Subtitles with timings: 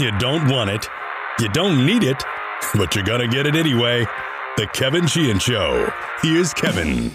[0.00, 0.86] You don't want it.
[1.40, 2.22] You don't need it,
[2.74, 4.06] but you're going to get it anyway.
[4.56, 5.92] The Kevin Sheehan Show.
[6.22, 7.12] Here's Kevin.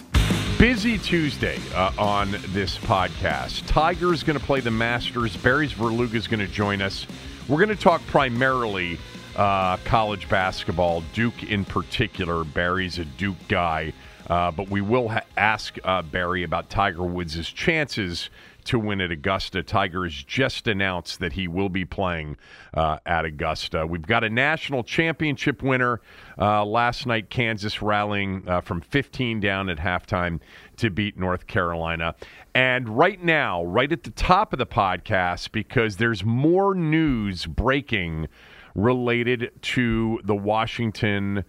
[0.58, 3.66] Busy Tuesday uh, on this podcast.
[3.68, 5.38] Tiger's going to play the Masters.
[5.38, 7.08] Barry Svrluga is going to join us.
[7.48, 8.98] We're going to talk primarily
[9.36, 12.44] uh, college basketball, Duke in particular.
[12.44, 13.94] Barry's a Duke guy.
[14.28, 18.30] Uh, but we will ha- ask uh, Barry about Tiger Woods' chances
[18.64, 19.64] to win at Augusta.
[19.64, 22.38] Tiger has just announced that he will be playing
[22.74, 23.86] uh, at Augusta.
[23.86, 26.02] We've got a national championship winner
[26.38, 30.40] uh, last night, Kansas rallying uh, from 15 down at halftime
[30.78, 32.16] to beat North Carolina.
[32.56, 38.28] And right now, right at the top of the podcast, because there's more news breaking
[38.76, 41.44] related to the Washington.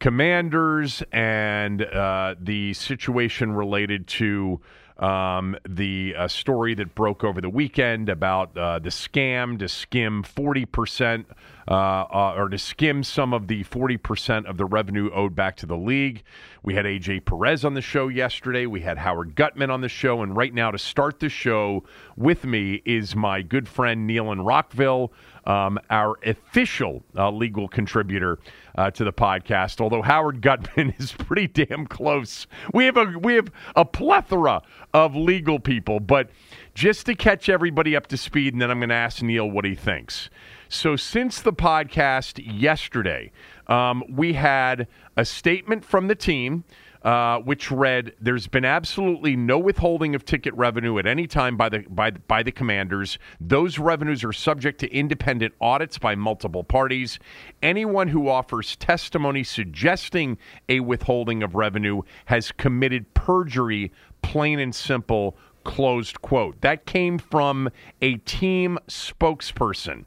[0.00, 4.60] Commanders and uh, the situation related to
[4.98, 10.22] um, the uh, story that broke over the weekend about uh, the scam to skim
[10.22, 11.24] 40%
[11.66, 15.66] uh, uh, or to skim some of the 40% of the revenue owed back to
[15.66, 16.22] the league.
[16.62, 18.66] We had AJ Perez on the show yesterday.
[18.66, 20.22] We had Howard Gutman on the show.
[20.22, 21.84] And right now, to start the show
[22.16, 25.12] with me is my good friend Neil in Rockville,
[25.46, 28.38] um, our official uh, legal contributor
[28.76, 29.80] uh, to the podcast.
[29.80, 32.46] Although Howard Gutman is pretty damn close.
[32.72, 34.62] We have a we have a plethora
[34.92, 36.30] of legal people, but
[36.74, 39.64] just to catch everybody up to speed, and then I'm going to ask Neil what
[39.64, 40.28] he thinks.
[40.68, 43.30] So, since the podcast yesterday,
[43.68, 46.64] um, we had a statement from the team
[47.04, 51.68] uh, which read, "There's been absolutely no withholding of ticket revenue at any time by
[51.68, 53.18] the by by the commanders.
[53.38, 57.18] Those revenues are subject to independent audits by multiple parties.
[57.62, 60.38] Anyone who offers testimony suggesting
[60.68, 63.92] a withholding of revenue has committed perjury.
[64.22, 66.60] Plain and simple." Closed quote.
[66.60, 67.70] That came from
[68.02, 70.04] a team spokesperson.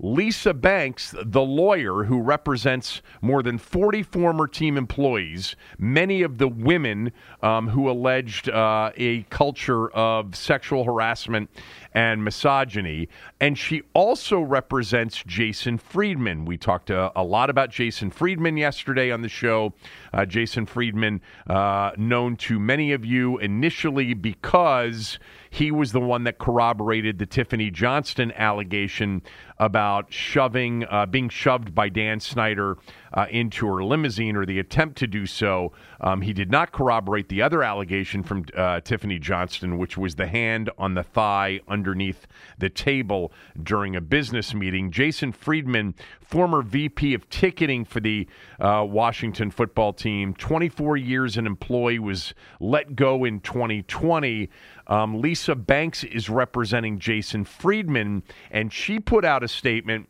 [0.00, 6.46] Lisa Banks, the lawyer who represents more than 40 former team employees, many of the
[6.46, 7.10] women
[7.42, 11.50] um, who alleged uh, a culture of sexual harassment
[11.92, 13.08] and misogyny.
[13.40, 16.44] And she also represents Jason Friedman.
[16.44, 19.72] We talked a, uh, a lot about Jason Friedman yesterday on the show.
[20.12, 25.18] Uh, Jason Friedman, uh, known to many of you initially because
[25.50, 29.22] he was the one that corroborated the Tiffani Johnston allegation
[29.58, 32.76] about shoving, uh, being shoved by Dan Snyder
[33.14, 35.72] uh, into her limousine or the attempt to do so.
[36.00, 40.26] Um, he did not corroborate the other allegation from uh, Tiffani Johnston, which was the
[40.26, 42.26] hand on the thigh underneath
[42.58, 43.32] the table
[43.62, 44.90] during a business meeting.
[44.90, 48.28] Jason Friedman, former VP of ticketing for the
[48.60, 54.50] uh, Washington football team, 24 years an employee, was let go in 2020.
[54.86, 60.08] Um, Lisa Banks is representing Jason Friedman, and she put out a statement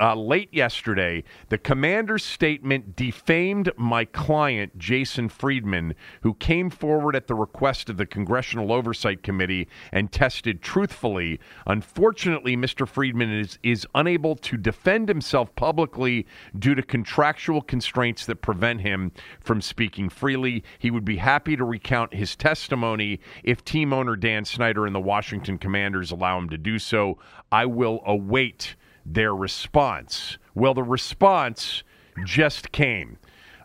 [0.00, 7.26] uh, late yesterday, the commander's statement defamed my client, Jason Friedman, who came forward at
[7.26, 11.40] the request of the Congressional Oversight Committee and tested truthfully.
[11.66, 12.86] Unfortunately, Mr.
[12.86, 16.26] Friedman is, is unable to defend himself publicly
[16.58, 19.10] due to contractual constraints that prevent him
[19.40, 20.62] from speaking freely.
[20.78, 25.00] He would be happy to recount his testimony if team owner Dan Snyder and the
[25.00, 27.18] Washington Commanders allow him to do so.
[27.50, 30.38] I will await their response.
[30.54, 31.82] Well, the response
[32.24, 33.18] just came.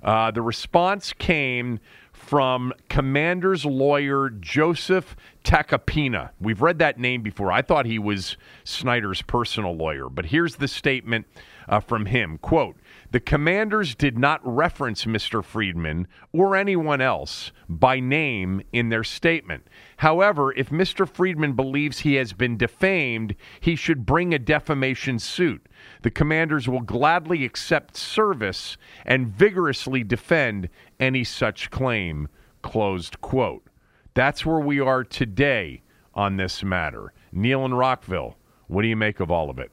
[0.03, 1.79] Uh, the response came
[2.11, 6.29] from Commander's lawyer Joseph Tacopina.
[6.39, 7.51] We've read that name before.
[7.51, 11.25] I thought he was Snyder's personal lawyer, but here's the statement
[11.67, 12.37] uh, from him.
[12.37, 12.75] Quote,
[13.11, 15.43] the commanders did not reference Mr.
[15.43, 19.67] Friedman or anyone else by name in their statement.
[19.97, 21.09] However, if Mr.
[21.09, 25.67] Friedman believes he has been defamed, he should bring a defamation suit.
[26.03, 30.69] The commanders will gladly accept service and vigorously defend
[30.99, 32.27] any such claim.
[32.61, 33.65] Closed quote.
[34.13, 35.81] That's where we are today
[36.13, 37.13] on this matter.
[37.31, 38.35] Neil and Rockville,
[38.67, 39.71] what do you make of all of it?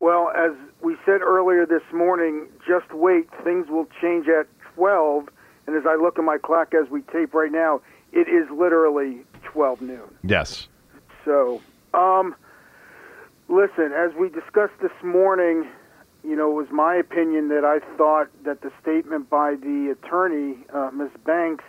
[0.00, 0.52] Well, as
[0.84, 5.28] we said earlier this morning, just wait, things will change at 12.
[5.66, 7.80] And as I look at my clock as we tape right now,
[8.12, 10.14] it is literally 12 noon.
[10.22, 10.68] Yes.
[11.24, 11.62] So,
[11.94, 12.36] um,
[13.48, 15.66] listen, as we discussed this morning,
[16.22, 20.58] you know, it was my opinion that I thought that the statement by the attorney,
[20.72, 21.10] uh, Ms.
[21.24, 21.64] Banks,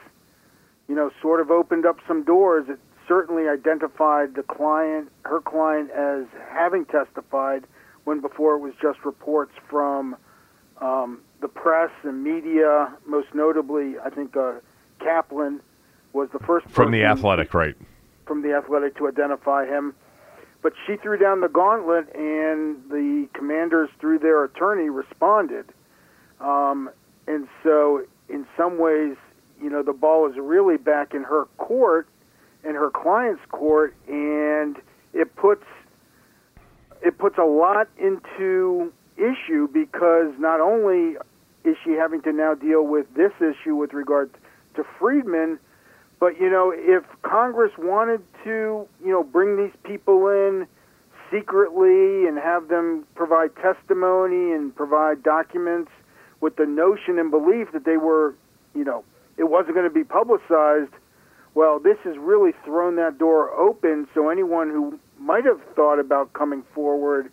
[0.90, 2.68] you know, sort of opened up some doors.
[2.68, 7.66] It certainly identified the client, her client, as having testified
[8.06, 10.16] when before it was just reports from
[10.80, 12.94] um, the press and media.
[13.06, 14.54] Most notably, I think uh,
[15.00, 15.60] Kaplan
[16.14, 17.76] was the first from the Athletic, right?
[18.26, 19.94] From the Athletic to identify him.
[20.62, 25.66] But she threw down the gauntlet, and the commanders, through their attorney, responded.
[26.40, 26.90] Um,
[27.28, 29.16] and so, in some ways,
[29.62, 32.08] you know, the ball is really back in her court,
[32.64, 34.78] in her client's court, and
[35.14, 35.66] it puts
[37.06, 41.18] it puts a lot into issue because not only
[41.64, 44.32] is she having to now deal with this issue with regard
[44.76, 45.60] to Friedman,
[46.20, 50.66] but you know, if Congress wanted to, you know, bring these people in
[51.32, 55.92] secretly and have them provide testimony and provide documents
[56.42, 58.34] with the notion and belief that they were,
[58.74, 59.04] you know,
[59.38, 60.92] it wasn't going to be publicized,
[61.54, 64.08] well, this has really thrown that door open.
[64.14, 67.32] So anyone who might have thought about coming forward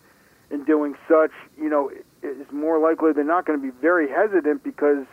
[0.50, 1.90] and doing such, you know,
[2.22, 5.04] is more likely they're not going to be very hesitant because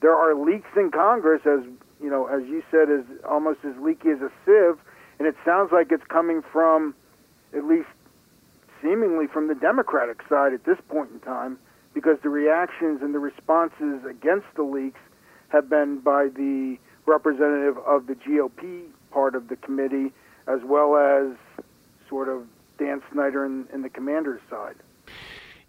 [0.00, 1.60] there are leaks in Congress, as
[2.02, 4.78] you know, as you said, is almost as leaky as a sieve,
[5.18, 6.94] and it sounds like it's coming from,
[7.54, 7.88] at least
[8.82, 11.58] seemingly from the Democratic side at this point in time,
[11.94, 15.00] because the reactions and the responses against the leaks
[15.48, 16.76] have been by the
[17.06, 20.12] representative of the GOP part of the committee,
[20.48, 21.36] as well as
[22.12, 22.42] sort of
[22.78, 24.76] Dan Snyder and, and the commander's side.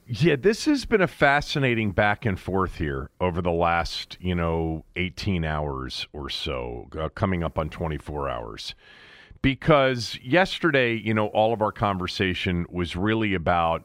[0.05, 4.83] Yeah, this has been a fascinating back and forth here over the last, you know,
[4.97, 8.75] 18 hours or so, uh, coming up on 24 hours.
[9.41, 13.83] Because yesterday, you know, all of our conversation was really about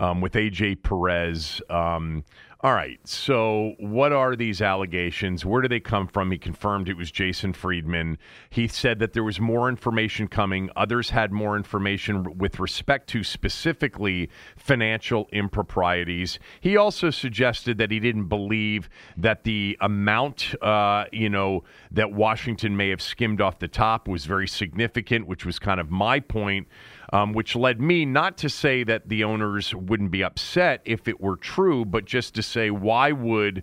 [0.00, 1.62] um, with AJ Perez.
[1.70, 2.24] Um,
[2.64, 2.98] all right.
[3.06, 5.44] So, what are these allegations?
[5.44, 6.30] Where do they come from?
[6.30, 8.16] He confirmed it was Jason Friedman.
[8.48, 10.70] He said that there was more information coming.
[10.74, 16.38] Others had more information with respect to specifically financial improprieties.
[16.58, 18.88] He also suggested that he didn't believe
[19.18, 24.24] that the amount, uh, you know, that Washington may have skimmed off the top was
[24.24, 26.66] very significant, which was kind of my point
[27.14, 31.20] um, which led me not to say that the owners wouldn't be upset if it
[31.20, 33.62] were true, but just to say why would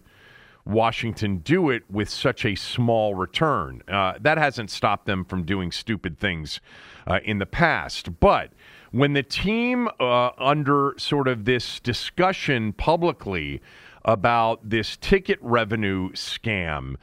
[0.64, 3.84] Washington do it with such a small return?
[3.90, 6.62] Uh, that hasn't stopped them from doing stupid things
[7.06, 8.54] uh, in the past, but
[8.92, 13.62] when the team uh, under sort of this discussion publicly
[14.06, 16.96] about this ticket revenue scam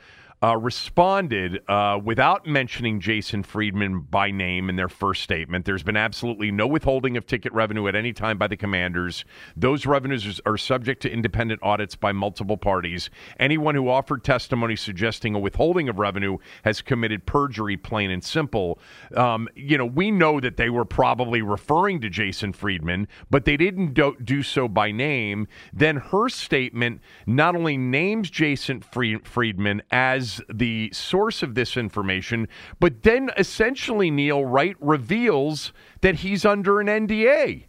[0.43, 5.65] uh, responded uh, without mentioning Jason Friedman by name in their first statement.
[5.65, 9.25] There's been absolutely no withholding of ticket revenue at any time by the commanders.
[9.57, 13.11] Those revenues are subject to independent audits by multiple parties.
[13.41, 18.79] Anyone who offered testimony suggesting a withholding of revenue has committed perjury, plain and simple.
[19.17, 23.57] Um, you know, we know that they were probably referring to Jason Friedman, but they
[23.57, 25.49] didn't do, do so by name.
[25.73, 32.49] Then her statement not only names Jason Friedman as the source of this information,
[32.81, 37.65] but then essentially Neil Wright reveals that he's under an NDA.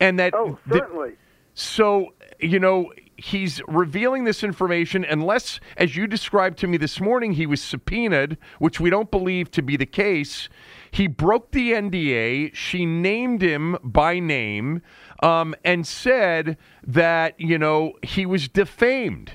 [0.00, 1.12] And that Oh, certainly.
[1.54, 7.32] so, you know, he's revealing this information unless as you described to me this morning
[7.32, 10.50] he was subpoenaed, which we don't believe to be the case.
[10.90, 12.54] He broke the NDA.
[12.54, 14.82] She named him by name
[15.22, 19.32] um, and said that, you know, he was defamed.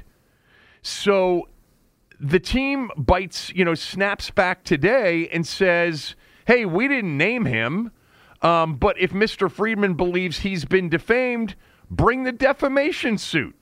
[0.83, 1.47] So
[2.21, 7.91] the team bites, you know, snaps back today and says, hey, we didn't name him.
[8.43, 9.51] Um, but if Mr.
[9.51, 11.55] Friedman believes he's been defamed,
[11.89, 13.55] bring the defamation suit.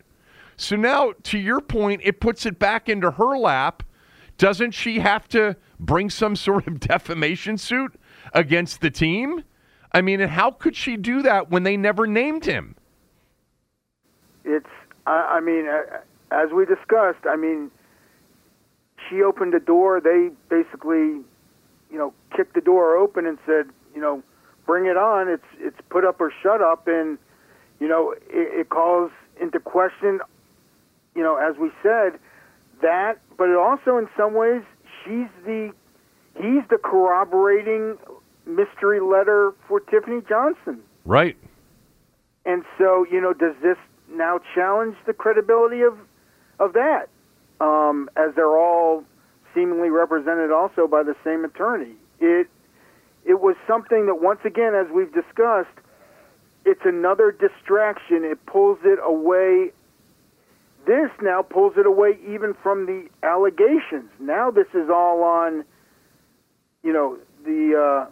[0.58, 3.84] So now, to your point, it puts it back into her lap
[4.40, 7.94] doesn't she have to bring some sort of defamation suit
[8.34, 9.44] against the team?
[9.92, 12.76] I mean, and how could she do that when they never named him?
[14.46, 14.70] It's,
[15.06, 15.68] I, I mean,
[16.32, 17.70] as we discussed, I mean,
[19.10, 20.00] she opened the door.
[20.00, 21.24] They basically,
[21.92, 24.24] you know, kicked the door open and said, you know,
[24.66, 25.28] bring it on.
[25.28, 27.18] It's it's put up or shut up, and
[27.80, 29.12] you know, it, it calls
[29.42, 30.20] into question,
[31.16, 32.20] you know, as we said,
[32.82, 33.20] that.
[33.38, 34.62] But it also, in some ways,
[35.04, 35.74] she's the
[36.36, 37.98] he's the corroborating
[38.46, 40.82] mystery letter for Tiffany Johnson.
[41.06, 41.38] Right.
[42.46, 43.78] And so, you know, does this
[44.12, 45.98] now challenge the credibility of
[46.60, 47.10] of that?
[47.62, 49.04] Um, as they're all
[49.54, 51.96] seemingly represented also by the same attorney.
[52.20, 52.48] It
[53.26, 55.70] it was something that once again, as we've discussed,
[56.66, 58.24] it's another distraction.
[58.24, 59.72] It pulls it away.
[60.88, 64.10] This now pulls it away even from the allegations.
[64.20, 65.66] Now this is all on,
[66.84, 68.12] you know, the uh,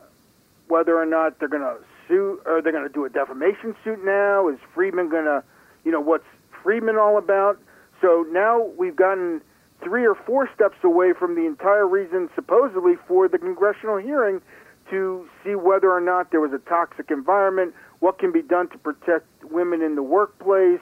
[0.67, 1.77] whether or not they're going to
[2.07, 4.49] sue or they're going to do a defamation suit now.
[4.49, 5.43] Is Friedman going to,
[5.85, 6.25] you know, what's
[6.63, 7.57] Friedman all about?
[8.01, 9.41] So now we've gotten
[9.83, 14.41] three or four steps away from the entire reason, supposedly, for the congressional hearing
[14.89, 18.77] to see whether or not there was a toxic environment, what can be done to
[18.77, 20.79] protect women in the workplace,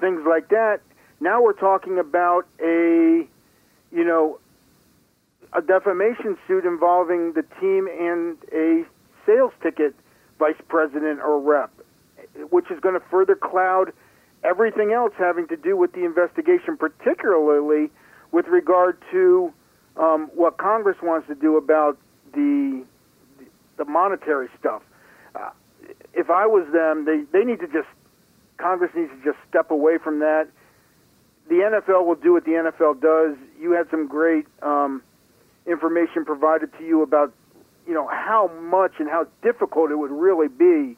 [0.00, 0.80] things like that.
[1.20, 3.26] Now we're talking about a,
[3.92, 4.38] you know,
[5.52, 8.84] a defamation suit involving the team and a
[9.26, 9.94] sales ticket
[10.38, 11.70] vice president or rep,
[12.50, 13.92] which is going to further cloud
[14.44, 17.90] everything else having to do with the investigation, particularly
[18.32, 19.52] with regard to
[19.96, 21.98] um, what Congress wants to do about
[22.32, 22.84] the
[23.76, 24.82] the monetary stuff.
[25.34, 25.50] Uh,
[26.12, 27.88] if I was them, they they need to just
[28.56, 30.48] Congress needs to just step away from that.
[31.48, 33.36] The NFL will do what the NFL does.
[33.60, 35.02] You had some great um,
[35.66, 37.32] information provided to you about
[37.86, 40.96] you know how much and how difficult it would really be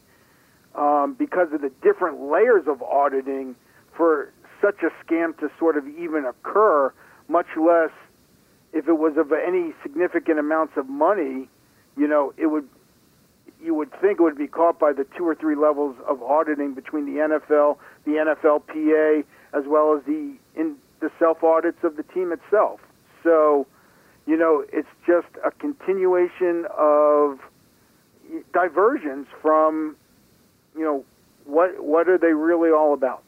[0.74, 3.54] um, because of the different layers of auditing
[3.96, 6.92] for such a scam to sort of even occur,
[7.28, 7.90] much less
[8.72, 11.48] if it was of any significant amounts of money,
[11.96, 12.68] you know, it would
[13.62, 16.74] you would think it would be caught by the two or three levels of auditing
[16.74, 22.02] between the NFL, the NFLPA, as well as the in the self audits of the
[22.02, 22.80] team itself.
[23.22, 23.66] So,
[24.26, 27.38] you know, it's just a continuation of
[28.52, 29.96] diversions from,
[30.76, 31.04] you know,
[31.44, 33.22] what what are they really all about?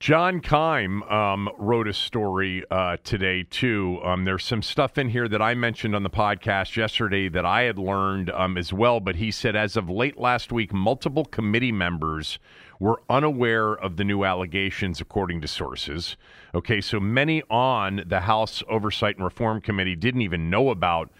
[0.00, 4.00] John Keim um, wrote a story uh, today, too.
[4.02, 7.64] Um, there's some stuff in here that I mentioned on the podcast yesterday that I
[7.64, 9.00] had learned um, as well.
[9.00, 12.38] But he said, as of late last week, multiple committee members
[12.78, 16.16] were unaware of the new allegations, according to sources.
[16.54, 21.10] Okay, so many on the House Oversight and Reform Committee didn't even know about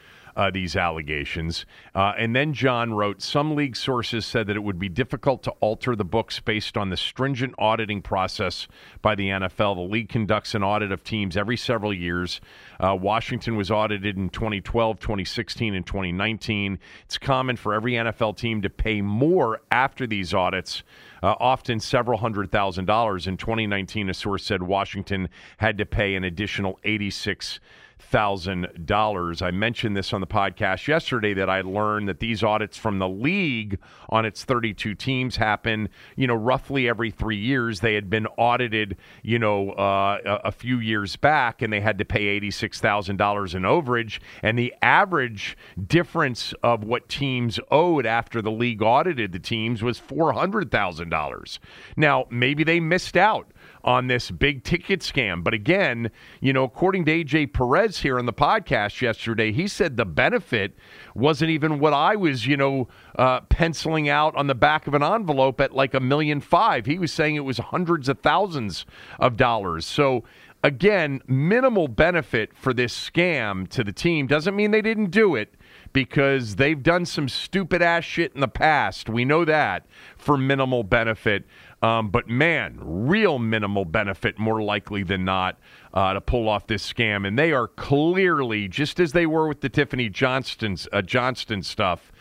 [0.41, 1.67] uh, these allegations.
[1.95, 5.51] Uh, and then John wrote Some league sources said that it would be difficult to
[5.61, 8.67] alter the books based on the stringent auditing process
[9.03, 9.75] by the NFL.
[9.75, 12.41] The league conducts an audit of teams every several years.
[12.81, 16.79] Uh, Washington was audited in 2012, 2016, and 2019.
[17.05, 20.83] It's common for every NFL team to pay more after these audits.
[21.23, 23.27] Uh, often several hundred thousand dollars.
[23.27, 25.29] In 2019, a source said Washington
[25.59, 27.61] had to pay an additional 86
[28.01, 29.43] thousand dollars.
[29.43, 33.09] I mentioned this on the podcast yesterday that I learned that these audits from the
[33.09, 33.79] league
[34.09, 37.81] on its 32 teams happen, you know, roughly every three years.
[37.81, 42.05] They had been audited, you know, uh, a, few years back, and they had to
[42.05, 44.19] pay eighty-six thousand dollars in overage.
[44.43, 49.99] And the average difference of what teams owed after the league audited the teams was
[49.99, 51.61] four hundred thousand dollars.
[51.97, 53.51] Now, maybe they missed out
[53.85, 55.43] on this big ticket scam.
[55.43, 56.11] But again,
[56.41, 60.75] you know, according to AJ Perez here on the podcast yesterday, he said the benefit
[61.15, 65.03] wasn't even what I was, you know, uh, penciling out on the back of an
[65.03, 66.87] envelope at like a million five.
[66.87, 68.87] He was saying it was hundreds of thousands
[69.19, 69.87] of dollars.
[69.87, 70.25] So
[70.63, 75.55] again, minimal benefit for this scam to the team doesn't mean they didn't do it
[75.93, 79.09] because they've done some stupid ass shit in the past.
[79.09, 81.45] We know that for minimal benefit.
[81.83, 85.59] Um, but man, real minimal benefit, more likely than not,
[85.95, 87.27] uh, to pull off this scam.
[87.27, 92.13] And they are clearly, just as they were with the Tiffani Johnston's, uh, Johnston stuff,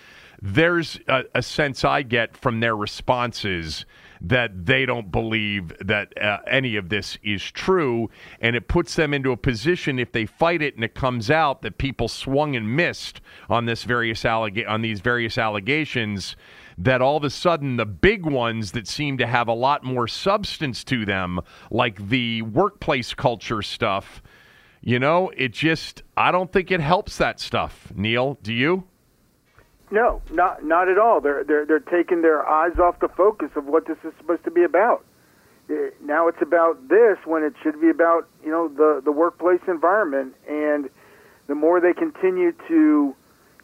[0.42, 3.86] there's a, a, sense I get from their responses
[4.22, 8.10] that they don't believe that uh, any of this is true.
[8.40, 11.62] And it puts them into a position, if they fight it and it comes out
[11.64, 16.38] that people swung and missed on, this various allega- on these various allegations
[16.80, 20.08] that all of a sudden the big ones that seem to have a lot more
[20.08, 24.24] substance to them, like the workplace culture stuff,
[24.82, 27.92] you know, it just I don't think it helps that stuff.
[27.94, 28.86] Neil, do you?
[29.92, 31.20] No, not not at all.
[31.20, 34.52] They're they're they're taking their eyes off the focus of what this is supposed to
[34.52, 35.04] be about.
[35.70, 39.62] Eh, now it's about this when it should be about you know the the workplace
[39.68, 40.90] environment, and
[41.48, 43.16] the more they continue to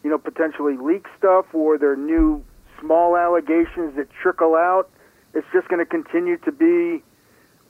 [0.02, 2.44] you know potentially leak stuff or their new
[2.80, 4.90] small allegations that trickle out,
[5.34, 7.02] it's just going to continue to be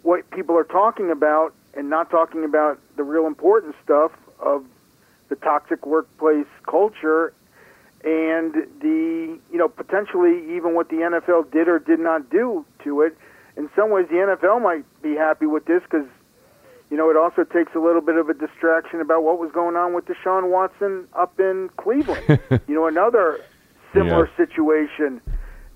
[0.02, 4.64] what people are talking about and not talking about the real important stuff of
[5.28, 7.32] the toxic workplace culture
[8.04, 13.02] and the you know potentially even what the NFL did or did not do to
[13.02, 13.16] it.
[13.56, 16.06] In some ways, the NFL might be happy with this because
[16.90, 19.76] you know it also takes a little bit of a distraction about what was going
[19.76, 22.40] on with Deshaun Watson up in Cleveland.
[22.68, 23.40] you know, another
[23.96, 24.36] similar yeah.
[24.36, 25.20] situation.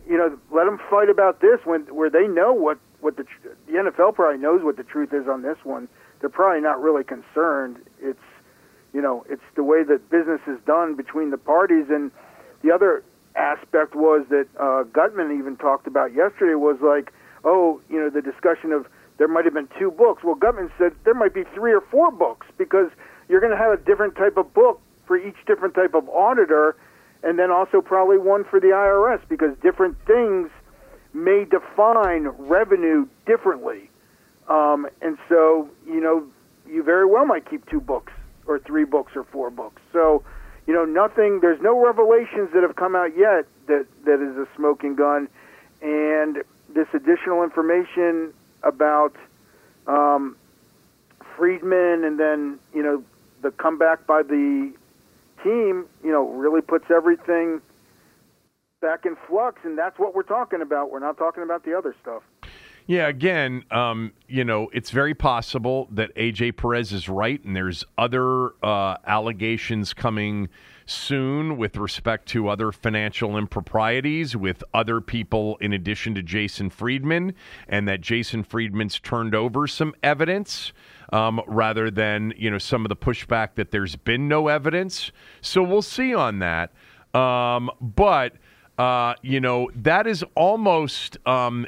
[0.09, 3.25] You know, let them fight about this when where they know what what the
[3.67, 5.89] the NFL probably knows what the truth is on this one.
[6.21, 7.79] They're probably not really concerned.
[8.01, 8.19] It's
[8.93, 11.87] you know, it's the way that business is done between the parties.
[11.91, 12.11] And
[12.63, 13.05] the other
[13.37, 17.13] aspect was that uh, Gutman even talked about yesterday was like,
[17.45, 18.87] oh, you know, the discussion of
[19.19, 20.25] there might have been two books.
[20.25, 22.91] Well, Gutman said there might be three or four books because
[23.29, 26.77] you're going to have a different type of book for each different type of auditor,
[27.23, 30.51] and then also probably one for the IRS because different things
[31.13, 33.91] may define revenue differently.
[34.49, 36.25] Um, and so, you know,
[36.69, 38.13] you very well might keep two books
[38.47, 39.83] or three books or four books.
[39.93, 40.23] So,
[40.67, 41.41] you know, nothing.
[41.41, 45.29] There's no revelations that have come out yet that that is a smoking gun,
[45.83, 49.17] and this additional information about
[49.87, 50.37] um,
[51.37, 53.03] Friedman, and then you know
[53.43, 54.73] the comeback by the
[55.43, 57.61] team, you know, really puts everything
[58.81, 60.91] back in flux, and that's what we're talking about.
[60.91, 62.23] We're not talking about the other stuff.
[62.87, 67.85] Yeah, again, um, you know, it's very possible that AJ Perez is right, and there's
[67.97, 70.49] other uh, allegations coming
[70.87, 77.35] soon with respect to other financial improprieties with other people in addition to Jason Friedman,
[77.69, 80.73] and that Jason Friedman's turned over some evidence
[81.11, 85.13] um, rather than you know some of the pushback that there's been no evidence.
[85.41, 86.73] So we'll see on that.
[87.15, 88.35] Um, but
[88.79, 91.67] uh, you know, that is almost um,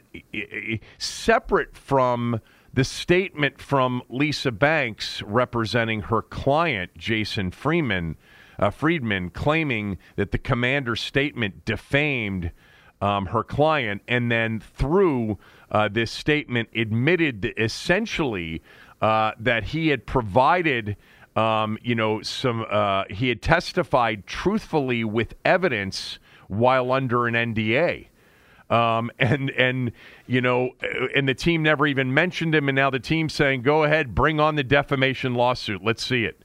[0.96, 2.40] separate from
[2.72, 8.16] the statement from Lisa Banks representing her client, Jason Freeman,
[8.58, 12.50] uh, Friedman, claiming that the commander's statement defamed
[13.02, 15.38] um, her client, and then through
[15.70, 18.62] uh, this statement admitted essentially
[19.02, 20.96] uh, that he had provided.
[21.34, 28.06] Um, you know, some uh, he had testified truthfully with evidence while under an NDA.
[28.70, 29.92] Um, and and
[30.26, 30.70] you know,
[31.14, 34.40] and the team never even mentioned him, and now the team's saying, "Go ahead, bring
[34.40, 35.82] on the defamation lawsuit.
[35.84, 36.42] Let's see it."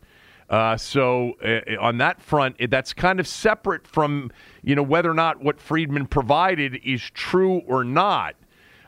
[0.49, 4.31] Uh, so uh, on that front, that's kind of separate from
[4.63, 8.35] you know whether or not what Friedman provided is true or not.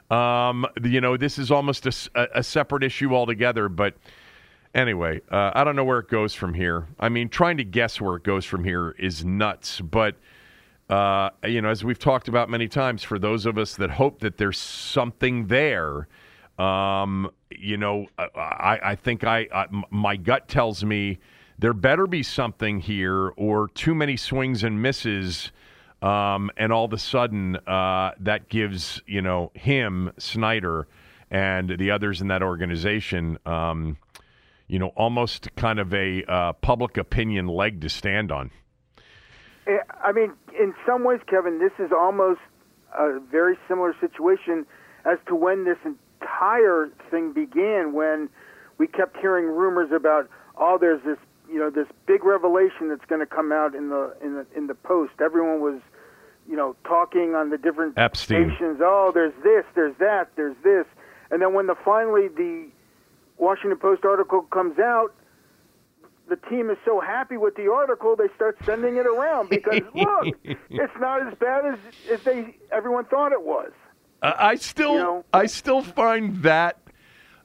[0.10, 3.70] Um, you know, this is almost a, a separate issue altogether.
[3.70, 3.96] But
[4.74, 6.88] anyway, uh, I don't know where it goes from here.
[7.00, 9.82] I mean, trying to guess where it goes from here is nuts.
[9.82, 10.16] But
[10.90, 14.20] uh, you know, as we've talked about many times, for those of us that hope
[14.20, 16.08] that there's something there,
[16.58, 21.20] um, you know, I, I think I, I, my gut tells me
[21.60, 25.52] there better be something here, or too many swings and misses,
[26.02, 30.88] um, and all of a sudden uh, that gives you know him Snyder
[31.32, 33.38] and the others in that organization.
[33.46, 33.98] Um,
[34.68, 38.52] you know, almost kind of a uh, public opinion leg to stand on.
[40.04, 42.40] I mean, in some ways, Kevin, this is almost
[42.98, 44.66] a very similar situation
[45.06, 47.94] as to when this entire thing began.
[47.94, 48.30] When
[48.78, 51.18] we kept hearing rumors about, oh, there's this,
[51.52, 54.68] you know, this big revelation that's going to come out in the in the in
[54.68, 55.14] the post.
[55.20, 55.82] Everyone was,
[56.50, 58.50] you know, talking on the different Epstein.
[58.50, 58.80] stations.
[58.82, 60.86] Oh, there's this, there's that, there's this,
[61.30, 62.68] and then when the finally the
[63.38, 65.14] Washington Post article comes out,
[66.28, 70.36] the team is so happy with the article, they start sending it around because look,
[70.44, 71.80] it's not as bad as,
[72.12, 73.72] as they everyone thought it was.
[74.22, 75.26] Uh, I still, you know?
[75.34, 76.78] I still find that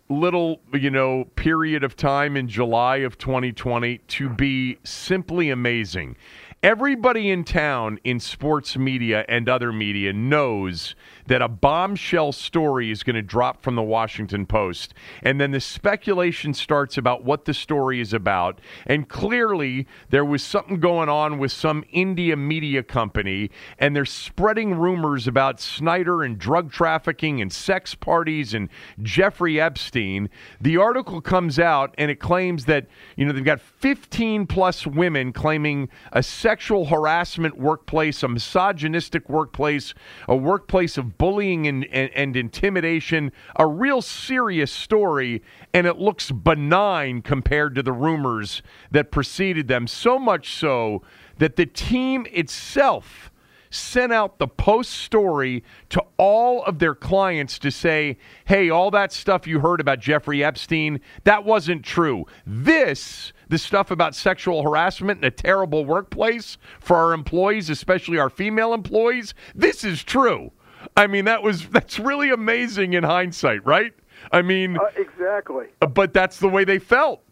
[0.09, 6.17] little, you know, period of time in July of 2020 to be simply amazing.
[6.65, 10.95] Everybody in town in sports media and other media knows
[11.27, 14.95] that a bombshell story is going to drop from the Washington Post.
[15.23, 18.61] And then the speculation starts about what the story is about.
[18.87, 24.75] And clearly, there was something going on with some India media company, and they're spreading
[24.75, 28.69] rumors about Snyder and drug trafficking and sex parties and
[29.03, 30.29] Jeffrey Epstein.
[30.61, 35.33] The article comes out and it claims that, you know, they've got 15 plus women
[35.33, 39.95] claiming a sexual harassment workplace, a misogynistic workplace,
[40.29, 46.31] a workplace of bullying and, and, and, intimidation, a real serious story, and it looks
[46.31, 49.87] benign compared to the rumors that preceded them.
[49.87, 51.03] So much so
[51.39, 53.31] that the team itself
[53.75, 59.13] sent out the post story to all of their clients to say, hey, all that
[59.13, 62.25] stuff you heard about Jeffrey Epstein, that wasn't true.
[62.47, 68.31] This the stuff about sexual harassment in a terrible workplace for our employees, especially our
[68.31, 70.51] female employees, this is true.
[70.97, 73.93] I mean, that was that's really amazing in hindsight, right?
[74.33, 75.67] I mean, uh, exactly.
[75.81, 77.23] But that's the way they felt.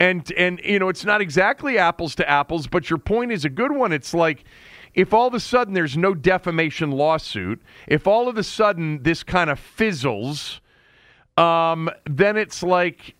[0.00, 3.50] And and you know, it's not exactly apples to apples, but your point is a
[3.50, 3.92] good one.
[3.92, 4.44] It's like
[4.94, 9.22] if all of a sudden there's no defamation lawsuit, if all of a sudden this
[9.22, 10.60] kind of fizzles,
[11.36, 13.14] um, then it's like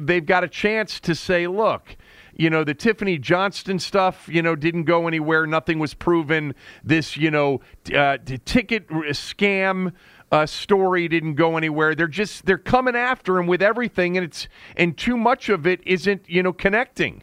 [0.00, 1.96] they've got a chance to say, look,
[2.40, 5.46] you know, the Tiffani Johnston stuff, you know, didn't go anywhere.
[5.46, 6.54] Nothing was proven.
[6.82, 7.60] This, you know,
[7.94, 9.92] uh, ticket scam
[10.32, 11.94] uh, story didn't go anywhere.
[11.94, 15.80] They're just they're coming after him with everything, and it's and too much of it
[15.86, 17.22] isn't you know connecting.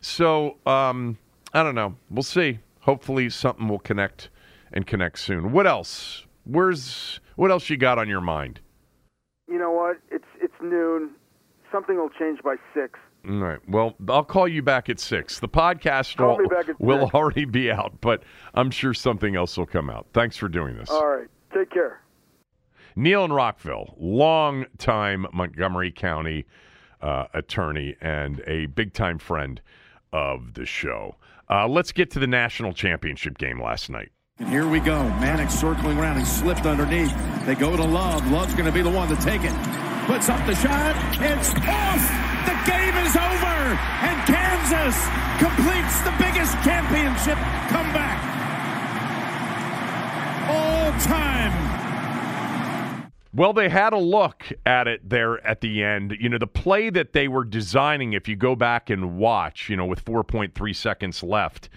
[0.00, 1.18] So um,
[1.52, 1.94] I don't know.
[2.10, 2.58] We'll see.
[2.80, 4.30] Hopefully, something will connect
[4.72, 5.52] and connect soon.
[5.52, 6.24] What else?
[6.44, 8.60] Where's what else you got on your mind?
[9.48, 9.96] you know what?
[10.10, 11.10] It's it's noon.
[11.72, 12.98] Something will change by six.
[13.26, 13.58] All right.
[13.68, 15.40] Well, I'll call you back at six.
[15.40, 16.38] The podcast will,
[16.78, 18.22] will already be out, but
[18.54, 20.06] I'm sure something else will come out.
[20.12, 20.90] Thanks for doing this.
[20.90, 21.28] All right.
[21.52, 22.02] Take care.
[22.96, 26.46] Neil in Rockville, long-time Montgomery County
[27.00, 29.60] uh, attorney and a big time friend
[30.12, 31.16] of the show.
[31.50, 34.10] Uh, let's get to the national championship game last night.
[34.38, 34.98] And here we go.
[35.18, 36.18] Manek circling around.
[36.18, 37.14] He slipped underneath.
[37.46, 38.30] They go to Love.
[38.30, 39.52] Love's going to be the one to take it.
[40.06, 40.96] Puts up the shot.
[41.20, 42.02] It's off.
[42.46, 42.94] The game
[43.76, 44.96] And Kansas
[45.38, 48.18] completes the biggest championship comeback
[50.48, 51.78] all time.
[53.34, 56.16] Well, they had a look at it there at the end.
[56.18, 59.76] You know, the play that they were designing, if you go back and watch, you
[59.76, 61.68] know, with 4.3 seconds left,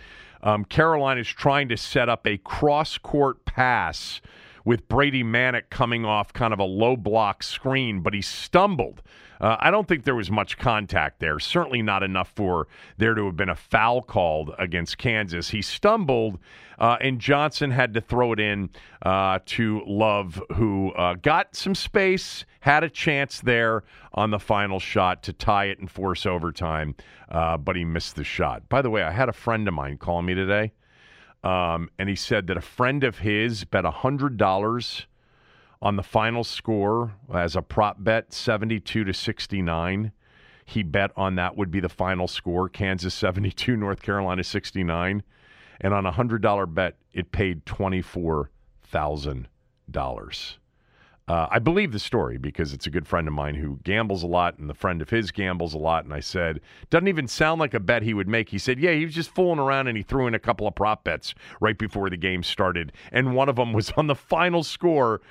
[0.42, 4.22] um, Carolina is trying to set up a cross court pass
[4.64, 9.02] with Brady Manek coming off kind of a low block screen, but he stumbled.
[9.42, 11.40] Uh, I don't think there was much contact there.
[11.40, 15.50] Certainly not enough for there to have been a foul called against Kansas.
[15.50, 16.38] He stumbled,
[16.78, 18.70] uh, and Johnson had to throw it in
[19.02, 24.80] uh, to Love, who uh, got some space, had a chance there on the final
[24.80, 26.94] shot to tie it and force overtime,
[27.30, 28.70] uh, but he missed the shot.
[28.70, 30.72] By the way, I had a friend of mine call me today.
[31.44, 35.06] Um, and he said that a friend of his bet $100
[35.82, 40.12] on the final score as a prop bet 72 to 69
[40.66, 42.70] he bet on that would be the final score.
[42.70, 45.24] Kansas 72 north carolina 69
[45.80, 50.58] and on a $100 bet it paid $24000
[51.28, 54.28] uh, I believe the story because it's a good friend of mine who gambles a
[54.28, 56.04] lot, and the friend of his gambles a lot.
[56.04, 58.50] And I said, doesn't even sound like a bet he would make.
[58.50, 60.76] He said, yeah, he was just fooling around, and he threw in a couple of
[60.76, 64.62] prop bets right before the game started, and one of them was on the final
[64.62, 65.22] score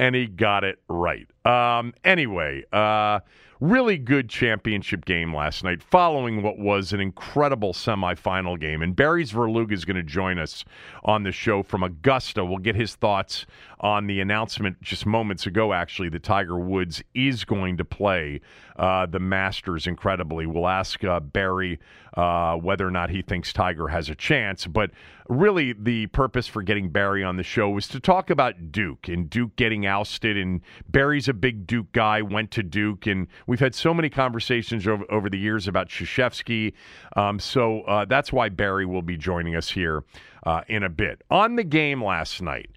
[0.00, 1.28] and he got it right.
[1.44, 3.20] Um, anyway, uh,
[3.60, 8.82] really good championship game last night, following what was an incredible semifinal game.
[8.82, 10.64] And Barry Svrluga is going to join us
[11.04, 12.44] on the show from Augusta.
[12.44, 13.46] We'll get his thoughts
[13.80, 18.40] on the announcement just moments ago, actually, that Tiger Woods is going to play
[18.76, 20.46] uh, the Masters incredibly.
[20.46, 21.78] We'll ask uh, Barry
[22.14, 24.66] uh, whether or not he thinks Tiger has a chance.
[24.66, 24.90] But
[25.28, 29.30] really, the purpose for getting Barry on the show was to talk about Duke and
[29.30, 30.36] Duke getting ousted.
[30.36, 33.06] And Barry's a big Duke guy, went to Duke.
[33.06, 36.74] And we've had so many conversations over, over the years about Krzyzewski.
[37.16, 40.04] Um, so uh, that's why Barry will be joining us here
[40.44, 41.22] uh, in a bit.
[41.30, 42.70] On the game last night,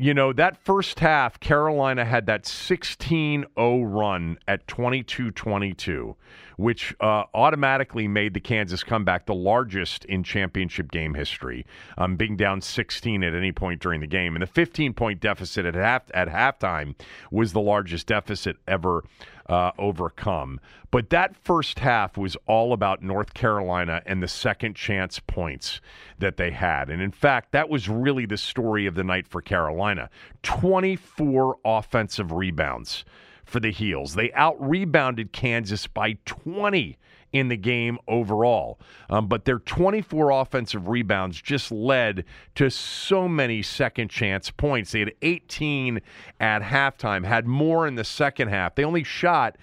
[0.00, 6.14] you know, that first half, Carolina had that 16 0 run at 22 22,
[6.56, 11.66] which uh, automatically made the Kansas comeback the largest in championship game history,
[11.98, 14.36] um, being down 16 at any point during the game.
[14.36, 16.94] And the 15 point deficit at, half, at halftime
[17.32, 19.02] was the largest deficit ever
[19.48, 20.60] uh, overcome.
[20.90, 25.80] But that first half was all about North Carolina and the second chance points
[26.18, 26.90] that they had.
[26.90, 30.10] And in fact, that was really the story of the night for Carolina
[30.42, 33.04] 24 offensive rebounds
[33.44, 34.14] for the Heels.
[34.14, 36.98] They out rebounded Kansas by 20
[37.32, 38.78] in the game overall.
[39.10, 44.92] Um, but their 24 offensive rebounds just led to so many second chance points.
[44.92, 46.00] They had 18
[46.40, 48.74] at halftime, had more in the second half.
[48.74, 49.56] They only shot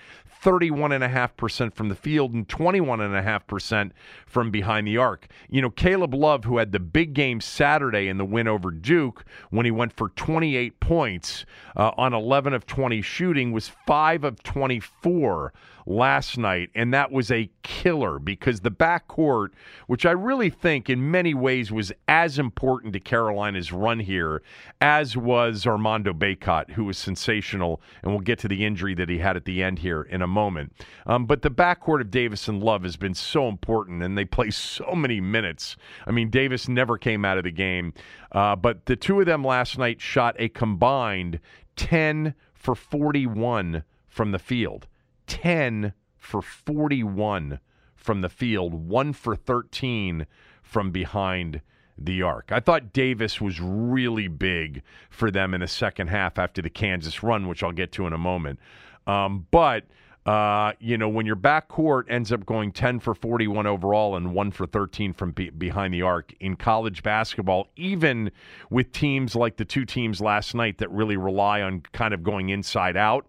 [0.46, 3.92] 31.5% from the field and 21.5%
[4.28, 5.26] from behind the arc.
[5.50, 9.26] You know, Caleb Love, who had the big game Saturday in the win over Duke
[9.50, 14.44] when he went for 28 points uh, on 11 of 20 shooting, was 5 of
[14.44, 15.52] 24
[15.86, 19.50] last night, and that was a killer because the backcourt,
[19.88, 24.42] which I really think in many ways was as important to Carolina's run here
[24.82, 29.20] as was Armando Bacot, who was sensational, and we'll get to the injury that he
[29.20, 30.74] had at the end here in a moment.
[31.06, 34.50] Um, but the backcourt of Davis and Love has been so important, and they play
[34.50, 35.76] so many minutes.
[36.08, 37.94] I mean, Davis never came out of the game,
[38.32, 41.40] uh, but the two of them last night shot a combined
[41.76, 44.88] 10 for 41 from the field.
[45.28, 47.60] 10 for 41
[47.96, 50.26] from the field, 1 for 13
[50.64, 51.62] from behind
[51.98, 52.52] the arc.
[52.52, 57.24] I thought Davis was really big for them in the second half after the Kansas
[57.24, 58.60] run, which I'll get to in a moment.
[59.08, 59.86] Um, but
[60.26, 64.52] uh, you know, when your backcourt ends up going 10 for 41 overall and 1
[64.52, 68.32] for 13 from be- behind the arc in college basketball, even
[68.72, 72.50] with teams like the two teams last night that really rely on kind of going
[72.50, 73.28] inside out,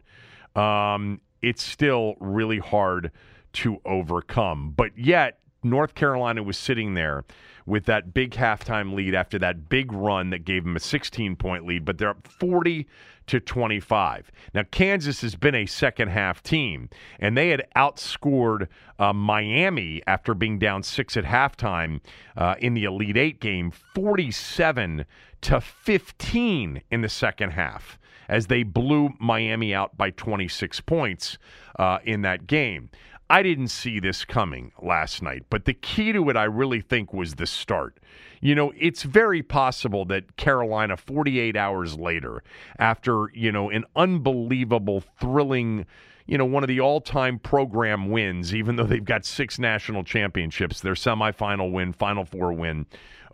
[0.56, 3.12] um, it's still really hard
[3.52, 4.74] to overcome.
[4.76, 7.24] But yet, North Carolina was sitting there
[7.66, 11.64] with that big halftime lead after that big run that gave them a 16 point
[11.64, 12.88] lead, but they're up 40
[13.28, 14.32] to 25.
[14.54, 16.88] Now, Kansas has been a second half team,
[17.20, 18.66] and they had outscored
[18.98, 22.00] uh, Miami after being down six at halftime
[22.36, 25.04] uh, in the Elite Eight game, 47
[25.42, 31.38] to 15 in the second half as they blew Miami out by 26 points
[31.78, 32.90] uh, in that game.
[33.28, 37.12] I didn't see this coming last night, but the key to it, I really think,
[37.12, 37.98] was the start.
[38.40, 42.44] You know, it's very possible that Carolina, 48 hours later,
[42.78, 45.86] after, you know, an unbelievable, thrilling,
[46.26, 50.04] you know, one of the all time program wins, even though they've got six national
[50.04, 52.86] championships, their semifinal win, Final Four win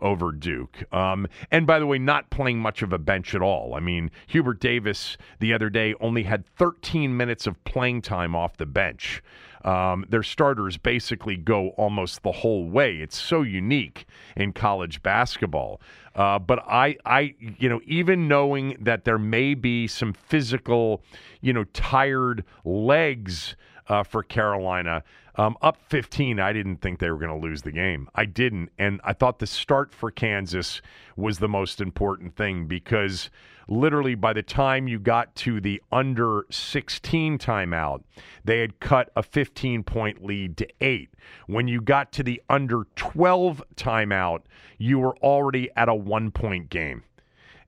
[0.03, 0.83] over Duke.
[0.93, 3.73] Um, and by the way, not playing much of a bench at all.
[3.73, 8.57] I mean, Hubert Davis the other day only had 13 minutes of playing time off
[8.57, 9.23] the bench.
[9.63, 12.97] Um, their starters basically go almost the whole way.
[12.97, 15.79] It's so unique in college basketball.
[16.15, 21.01] Uh, but I, I, you know, even knowing that there may be some physical,
[21.41, 23.55] you know, tired legs
[23.87, 25.03] uh, for Carolina.
[25.35, 28.07] Um, up 15, I didn't think they were going to lose the game.
[28.13, 28.69] I didn't.
[28.77, 30.81] And I thought the start for Kansas
[31.15, 33.31] was the most important thing because
[33.67, 38.03] literally by the time you got to the under 16 timeout,
[38.43, 41.09] they had cut a 15 point lead to eight.
[41.47, 44.41] When you got to the under 12 timeout,
[44.77, 47.03] you were already at a one point game.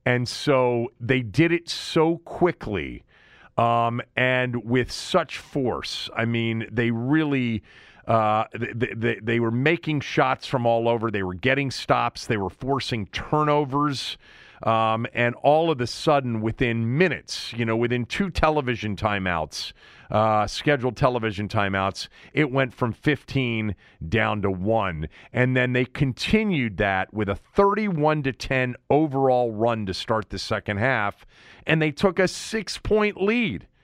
[0.05, 3.03] And so they did it so quickly
[3.57, 6.09] um, and with such force.
[6.15, 7.63] I mean, they really.
[8.07, 11.09] Uh, they, they, they, were making shots from all over.
[11.09, 12.27] They were getting stops.
[12.27, 14.19] They were forcing turnovers.
[14.61, 19.73] Um, and all of a sudden, within minutes, you know, within two television timeouts,
[20.09, 23.75] uh, scheduled television timeouts, it went from 15
[24.07, 25.07] down to one.
[25.33, 30.39] And then they continued that with a 31 to 10 overall run to start the
[30.39, 31.25] second half
[31.67, 33.67] and they took a six point lead.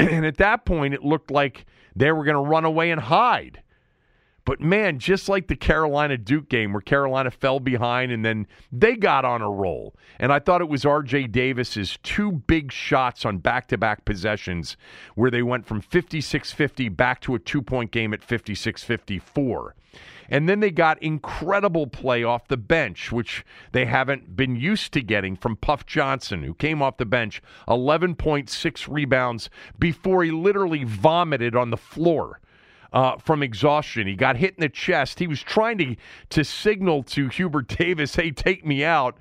[0.00, 3.64] And at that point, it looked like they were going to run away and hide.
[4.48, 8.96] But man, just like the Carolina Duke game where Carolina fell behind and then they
[8.96, 9.94] got on a roll.
[10.18, 14.78] And I thought it was RJ Davis's two big shots on back-to-back possessions
[15.16, 19.72] where they went from 56-50 back to a two-point game at 56-54.
[20.30, 25.02] And then they got incredible play off the bench, which they haven't been used to
[25.02, 31.54] getting from Puff Johnson, who came off the bench 11.6 rebounds before he literally vomited
[31.54, 32.40] on the floor.
[32.90, 34.06] Uh, from exhaustion.
[34.06, 35.18] He got hit in the chest.
[35.18, 35.96] He was trying to
[36.30, 39.18] to signal to Hubert Davis, "Hey, take me out,"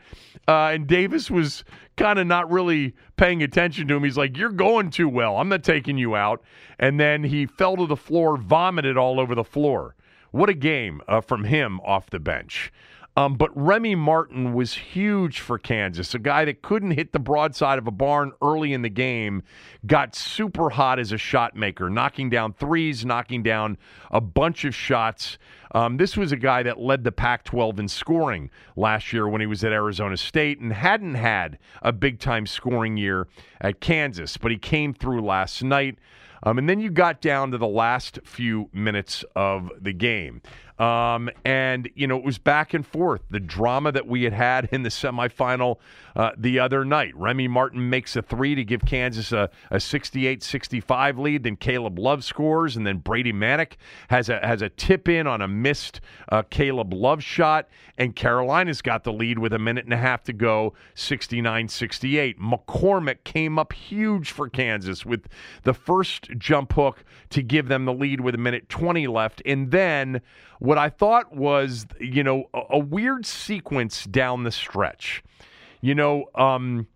[0.47, 1.65] uh, and Davis was
[1.97, 4.05] kind of not really paying attention to him.
[4.05, 5.35] He's like, "You're going too well.
[5.35, 6.41] I'm not taking you out."
[6.79, 9.95] And then he fell to the floor, vomited all over the floor.
[10.31, 12.71] What a game uh, from him off the bench.
[13.17, 17.79] Um, but Remy Martin was huge for Kansas, a guy that couldn't hit the broadside
[17.79, 19.41] of a barn early in the game,
[19.87, 23.79] got super hot as a shot maker, knocking down threes, knocking down
[24.11, 25.39] a bunch of shots.
[25.73, 29.41] Um, this was a guy that led the Pac 12 in scoring last year when
[29.41, 33.27] he was at Arizona State and hadn't had a big time scoring year
[33.59, 35.97] at Kansas, but he came through last night.
[36.43, 40.41] Um, and then you got down to the last few minutes of the game.
[40.79, 43.21] Um, and, you know, it was back and forth.
[43.29, 45.77] The drama that we had had in the semifinal
[46.15, 47.15] uh, the other night.
[47.15, 51.43] Remy Martin makes a three to give Kansas a, a 68 65 lead.
[51.43, 52.75] Then Caleb Love scores.
[52.75, 53.73] And then Brady Manek
[54.09, 57.69] has a, has a tip in on a missed uh, Caleb Love shot.
[57.97, 62.39] And Carolina's got the lead with a minute and a half to go 69 68.
[62.39, 65.27] McCormack came up huge for Kansas with
[65.63, 69.41] the first jump hook to give them the lead with a minute 20 left.
[69.45, 70.21] And then
[70.59, 75.23] what I thought was, you know, a, a weird sequence down the stretch.
[75.81, 76.87] You know, um,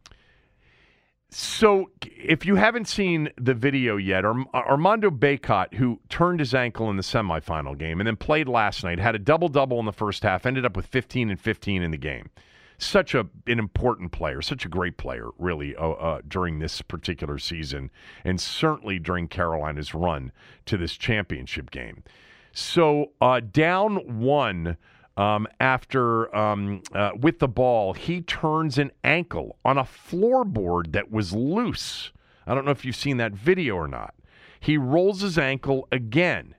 [1.34, 6.97] so if you haven't seen the video yet, Armando Bacot, who turned his ankle in
[6.97, 10.24] the semifinal game and then played last night, had a double double in the first
[10.24, 12.30] half, ended up with 15 and 15 in the game.
[12.78, 17.38] Such a an important player, such a great player, really, uh, uh, during this particular
[17.38, 17.91] season,
[18.26, 20.32] and certainly during Carolina's run
[20.65, 22.04] to this championship game.
[22.53, 24.77] So uh, down one
[25.17, 31.11] um, after um, uh, with the ball, he turns an ankle on a floorboard that
[31.11, 32.11] was loose.
[32.47, 34.15] I don't know if you've seen that video or not.
[34.59, 36.55] He rolls his ankle again.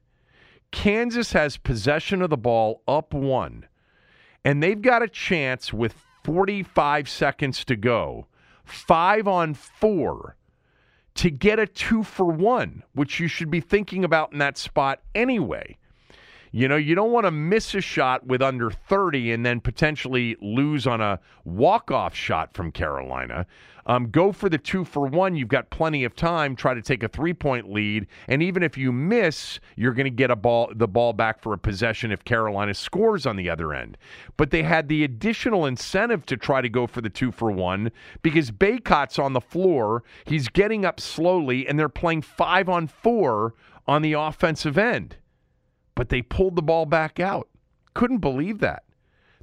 [0.70, 3.66] Kansas has possession of the ball up one,
[4.44, 8.26] and they've got a chance with 45 seconds to go,
[8.64, 10.36] five on four,
[11.14, 15.00] to get a two for one, which you should be thinking about in that spot
[15.14, 15.76] anyway.
[16.54, 20.36] You know, you don't want to miss a shot with under 30 and then potentially
[20.42, 23.46] lose on a walk-off shot from Carolina.
[23.86, 25.34] Um, go for the two for one.
[25.34, 26.54] You've got plenty of time.
[26.54, 30.30] Try to take a three-point lead, and even if you miss, you're going to get
[30.30, 33.96] a ball, the ball back for a possession if Carolina scores on the other end.
[34.36, 37.90] But they had the additional incentive to try to go for the two for one
[38.20, 40.04] because Bacot's on the floor.
[40.26, 43.54] He's getting up slowly, and they're playing five on four
[43.88, 45.16] on the offensive end
[45.94, 47.48] but they pulled the ball back out.
[47.94, 48.84] Couldn't believe that.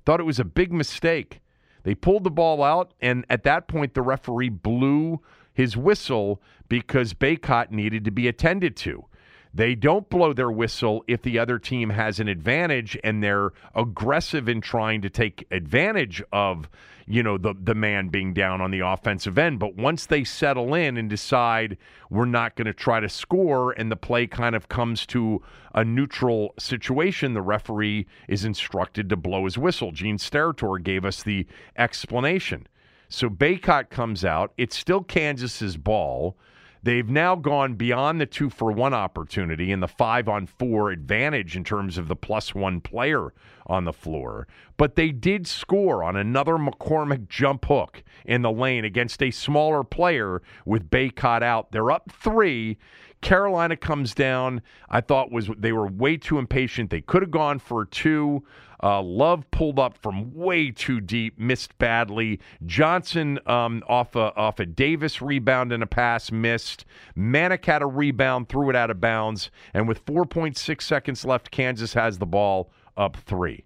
[0.05, 1.41] Thought it was a big mistake.
[1.83, 5.21] They pulled the ball out, and at that point, the referee blew
[5.53, 9.05] his whistle because Bacot needed to be attended to.
[9.53, 14.47] They don't blow their whistle if the other team has an advantage and they're aggressive
[14.47, 16.69] in trying to take advantage of,
[17.07, 19.57] you know, the the man being down on the offensive end.
[19.57, 21.77] But once they settle in and decide
[22.11, 25.41] we're not going to try to score and the play kind of comes to
[25.73, 29.91] a neutral situation, the referee is instructed to blow his whistle.
[29.91, 32.67] Gene Steratore gave us the explanation.
[33.09, 34.53] So Bacot comes out.
[34.57, 36.37] It's still Kansas's ball.
[36.81, 41.57] They've now gone beyond the two for one opportunity and the five on four advantage
[41.57, 43.33] in terms of the plus one player
[43.67, 44.47] on the floor.
[44.77, 49.83] But they did score on another McCormack jump hook in the lane against a smaller
[49.83, 51.71] player with Bacot out.
[51.71, 52.77] They're up three.
[53.21, 54.61] Carolina comes down.
[54.89, 56.89] I thought was they were way too impatient.
[56.89, 58.43] They could have gone for two.
[58.81, 62.39] Uh, Love pulled up from way too deep, missed badly.
[62.65, 66.85] Johnson um, off a off a Davis rebound and a pass missed.
[67.17, 71.93] Manek had a rebound, threw it out of bounds, and with 4.6 seconds left, Kansas
[71.93, 73.65] has the ball up three.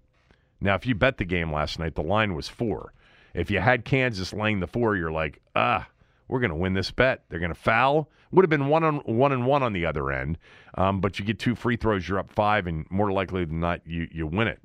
[0.60, 2.92] Now, if you bet the game last night, the line was four.
[3.34, 5.86] If you had Kansas laying the four, you're like, ah,
[6.28, 7.24] we're going to win this bet.
[7.28, 8.10] They're going to foul.
[8.32, 10.38] Would have been one on one and one on the other end,
[10.76, 13.80] um, but you get two free throws, you're up five, and more likely than not,
[13.86, 14.60] you you win it.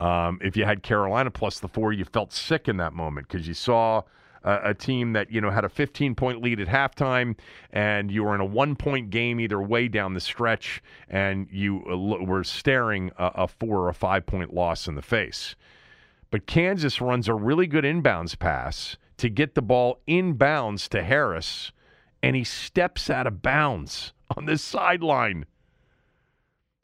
[0.00, 3.48] Um, if you had Carolina plus the four, you felt sick in that moment because
[3.48, 4.02] you saw
[4.42, 7.36] a, a, team that you know had a 15 point lead at halftime,
[7.72, 11.82] and you were in a one point game either way down the stretch, and you
[11.90, 15.56] uh, were staring a, a four or a five point loss in the face.
[16.30, 21.72] But Kansas runs a really good inbounds pass to get the ball inbounds to Harris,
[22.22, 25.46] and he steps out of bounds on the sideline.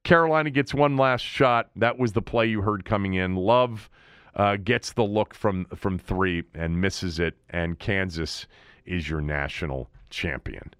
[0.05, 1.71] Carolina gets one last shot.
[1.77, 3.37] That was the play you heard coming in.
[3.37, 3.90] Love
[4.35, 8.47] uh, gets the look from from three and misses it, and Kansas
[8.87, 10.73] is your national champion.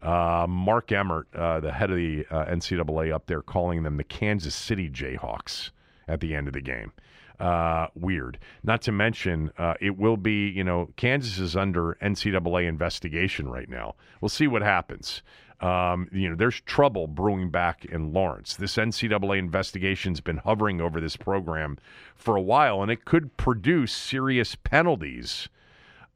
[0.00, 4.04] Uh, Mark Emmert, uh, the head of the uh, NCAA, up there calling them the
[4.04, 5.70] Kansas City Jayhawks
[6.06, 6.92] at the end of the game.
[7.40, 8.38] Uh, weird.
[8.62, 13.68] Not to mention, uh, it will be, you know, Kansas is under NCAA investigation right
[13.68, 13.94] now.
[14.20, 15.22] We'll see what happens.
[15.60, 18.54] Um, you know, there's trouble brewing back in Lawrence.
[18.56, 21.78] This NCAA investigation's been hovering over this program
[22.14, 25.48] for a while, and it could produce serious penalties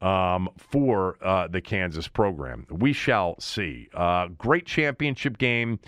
[0.01, 2.67] um, for uh, the Kansas program.
[2.69, 3.89] We shall see.
[3.93, 5.79] Uh, great championship game.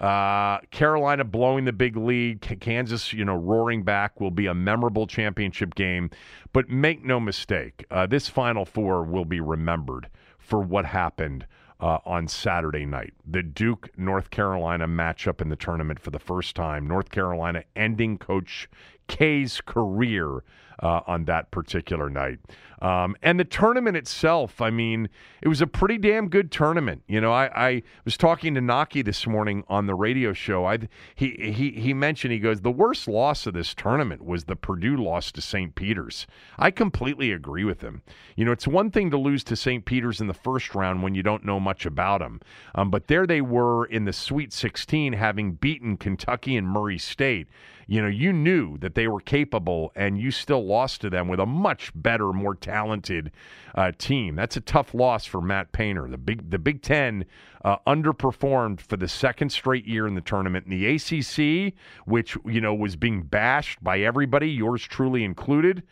[0.00, 2.40] Uh, Carolina blowing the big lead.
[2.60, 6.10] Kansas, you know, roaring back will be a memorable championship game.
[6.52, 11.46] But make no mistake, uh, this Final Four will be remembered for what happened
[11.80, 13.12] uh, on Saturday night.
[13.26, 16.86] The Duke North Carolina matchup in the tournament for the first time.
[16.86, 18.68] North Carolina ending Coach
[19.08, 20.42] K's career
[20.82, 22.38] uh, on that particular night.
[22.82, 25.08] Um, and the tournament itself, I mean,
[25.40, 27.02] it was a pretty damn good tournament.
[27.06, 30.66] You know, I, I was talking to Naki this morning on the radio show.
[30.66, 30.80] I
[31.14, 34.96] he he he mentioned he goes the worst loss of this tournament was the Purdue
[34.96, 35.74] loss to St.
[35.74, 36.26] Peter's.
[36.58, 38.02] I completely agree with him.
[38.36, 39.84] You know, it's one thing to lose to St.
[39.84, 42.40] Peter's in the first round when you don't know much about them,
[42.74, 47.46] um, but there they were in the Sweet 16, having beaten Kentucky and Murray State
[47.86, 51.40] you know, you knew that they were capable and you still lost to them with
[51.40, 53.30] a much better, more talented
[53.74, 54.36] uh, team.
[54.36, 56.08] That's a tough loss for Matt Painter.
[56.08, 57.24] The Big the Big Ten
[57.64, 60.66] uh, underperformed for the second straight year in the tournament.
[60.66, 61.74] In the ACC,
[62.06, 65.82] which you know was being bashed by everybody, yours truly included.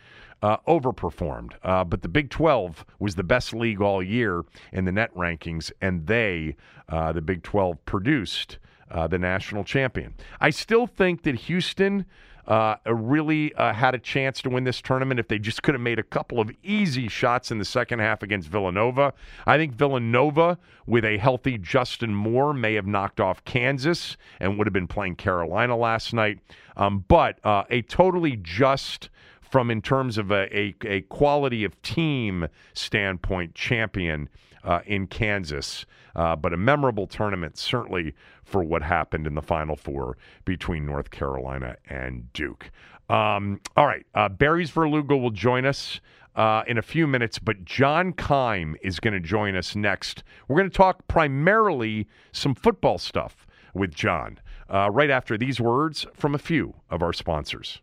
[0.44, 1.52] Uh, overperformed.
[1.62, 5.70] Uh, but the Big 12 was the best league all year in the net rankings,
[5.80, 6.56] and they,
[6.88, 8.58] uh, the Big 12, produced
[8.92, 10.14] uh, the national champion.
[10.40, 12.06] I still think that Houston
[12.46, 15.80] uh, really uh, had a chance to win this tournament if they just could have
[15.80, 19.12] made a couple of easy shots in the second half against Villanova.
[19.46, 24.66] I think Villanova, with a healthy Justin Moore, may have knocked off Kansas and would
[24.66, 26.40] have been playing Carolina last night.
[26.76, 29.08] Um, but uh, a totally just
[29.40, 34.28] from in terms of a, a, a quality of team standpoint champion
[34.64, 35.86] uh, in Kansas.
[36.14, 41.10] Uh, but a memorable tournament, certainly for what happened in the Final Four between North
[41.10, 42.70] Carolina and Duke.
[43.08, 46.00] Um, all right, uh, Barry Svrluga will join us.
[46.34, 50.24] Uh, in a few minutes, but John Keim is going to join us next.
[50.48, 54.38] We're going to talk primarily some football stuff with John
[54.72, 57.82] uh, right after these words from a few of our sponsors.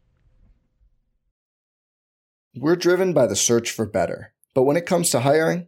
[2.56, 4.34] We're driven by the search for better.
[4.56, 5.68] But when it comes to hiring,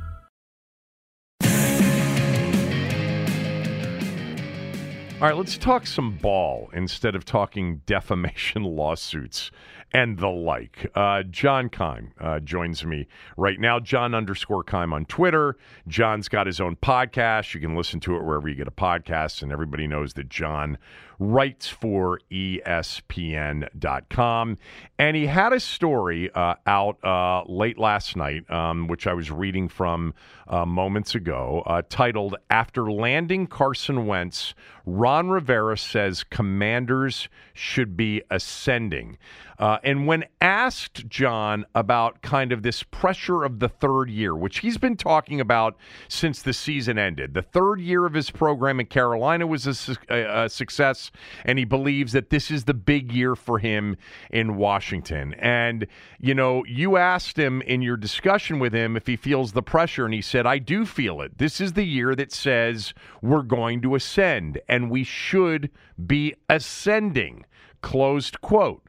[5.21, 9.51] All right, let's talk some ball instead of talking defamation lawsuits
[9.93, 10.89] and the like.
[10.95, 13.07] Uh, John Keim uh, joins me
[13.37, 13.79] right now.
[13.79, 15.57] John underscore Keim on Twitter.
[15.87, 17.53] John's got his own podcast.
[17.53, 20.79] You can listen to it wherever you get a podcast, and everybody knows that John
[21.21, 22.57] writes for ESPN.com.
[24.97, 29.29] And he had a story uh, out uh, late last night, um, which I was
[29.29, 30.15] reading from
[30.47, 34.55] uh, moments ago, uh, titled After Landing Carson Wentz,
[34.85, 39.17] Ron Rivera says commanders should be ascending.
[39.59, 44.59] Uh, and when asked, John, about kind of this pressure of the third year, which
[44.59, 48.87] he's been talking about since the season ended, the third year of his program in
[48.87, 50.49] Carolina was a, su- a, a
[51.45, 53.97] and he believes that this is the big year for him
[54.29, 55.33] in Washington.
[55.35, 55.87] And,
[56.19, 60.05] you know, you asked him in your discussion with him if he feels the pressure,
[60.05, 61.37] and he said, I do feel it.
[61.37, 65.69] This is the year that says we're going to ascend, and we should
[66.05, 67.45] be ascending.
[67.81, 68.83] Closed quote.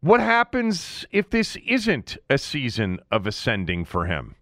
[0.00, 4.36] What happens if this isn't a season of ascending for him?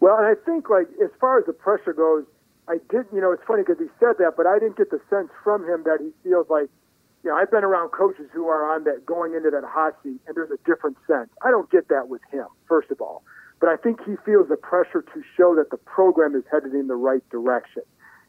[0.00, 2.24] Well, and I think like as far as the pressure goes,
[2.68, 3.06] I did.
[3.12, 5.64] You know, it's funny because he said that, but I didn't get the sense from
[5.64, 6.68] him that he feels like.
[7.24, 10.20] You know, I've been around coaches who are on that going into that hot seat,
[10.28, 11.28] and there's a different sense.
[11.42, 13.24] I don't get that with him, first of all,
[13.58, 16.86] but I think he feels the pressure to show that the program is headed in
[16.86, 17.82] the right direction,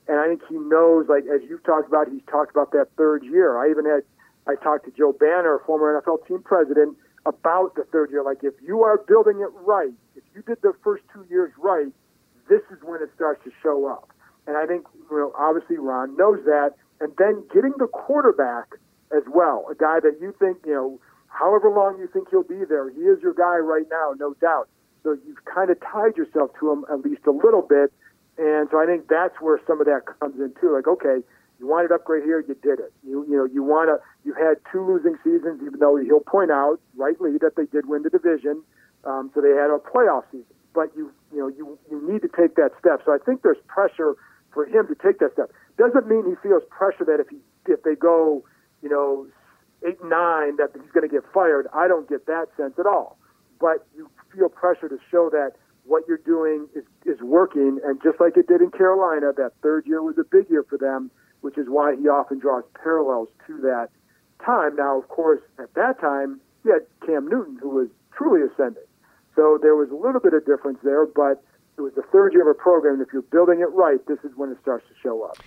[0.08, 1.08] and I think he knows.
[1.08, 3.60] Like as you've talked about, he's talked about that third year.
[3.60, 4.02] I even had
[4.50, 8.24] I talked to Joe Banner, former NFL team president, about the third year.
[8.24, 11.94] Like, if you are building it right, if you did the first two years right,
[12.50, 14.10] this is when it starts to show up.
[14.50, 16.74] And I think, you know, obviously Ron knows that.
[17.00, 18.74] And then getting the quarterback
[19.16, 22.66] as well, a guy that you think, you know, however long you think he'll be
[22.66, 24.68] there, he is your guy right now, no doubt.
[25.04, 27.94] So you've kind of tied yourself to him at least a little bit.
[28.40, 30.74] And so I think that's where some of that comes in too.
[30.74, 31.22] Like, okay,
[31.60, 32.92] you wanted upgrade here, you did it.
[33.06, 34.00] You you know you want to.
[34.24, 38.04] You had two losing seasons, even though he'll point out rightly that they did win
[38.04, 38.64] the division,
[39.04, 40.56] um, so they had a playoff season.
[40.74, 43.02] But you you know you you need to take that step.
[43.06, 44.16] So I think there's pressure
[44.54, 45.52] for him to take that step.
[45.78, 47.38] Doesn't mean he feels pressure that if he
[47.68, 48.44] if they go
[48.82, 49.28] you know
[49.88, 51.68] eight nine that he's going to get fired.
[51.74, 53.18] I don't get that sense at all.
[53.60, 55.54] But you feel pressure to show that
[55.86, 57.80] what you're doing is, is working.
[57.84, 60.78] And just like it did in Carolina, that third year was a big year for
[60.78, 63.90] them which is why he often draws parallels to that
[64.46, 64.76] time.
[64.76, 68.84] Now, of course, at that time, he had Cam Newton, who was truly ascending.
[69.36, 71.44] So there was a little bit of difference there, but
[71.80, 72.96] it was the third year of a program.
[72.96, 75.38] And if you're building it right, this is when it starts to show up.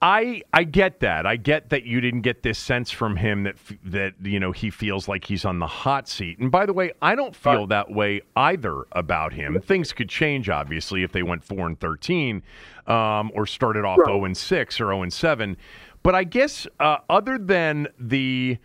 [0.00, 1.26] I I get that.
[1.26, 4.68] I get that you didn't get this sense from him that that you know he
[4.68, 6.40] feels like he's on the hot seat.
[6.40, 9.60] And by the way, I don't feel that way either about him.
[9.60, 12.42] Things could change obviously if they went 4 and 13
[12.88, 14.08] um, or started off right.
[14.08, 15.56] 0 and 6 or 0 and 7.
[16.02, 18.58] But I guess uh, other than the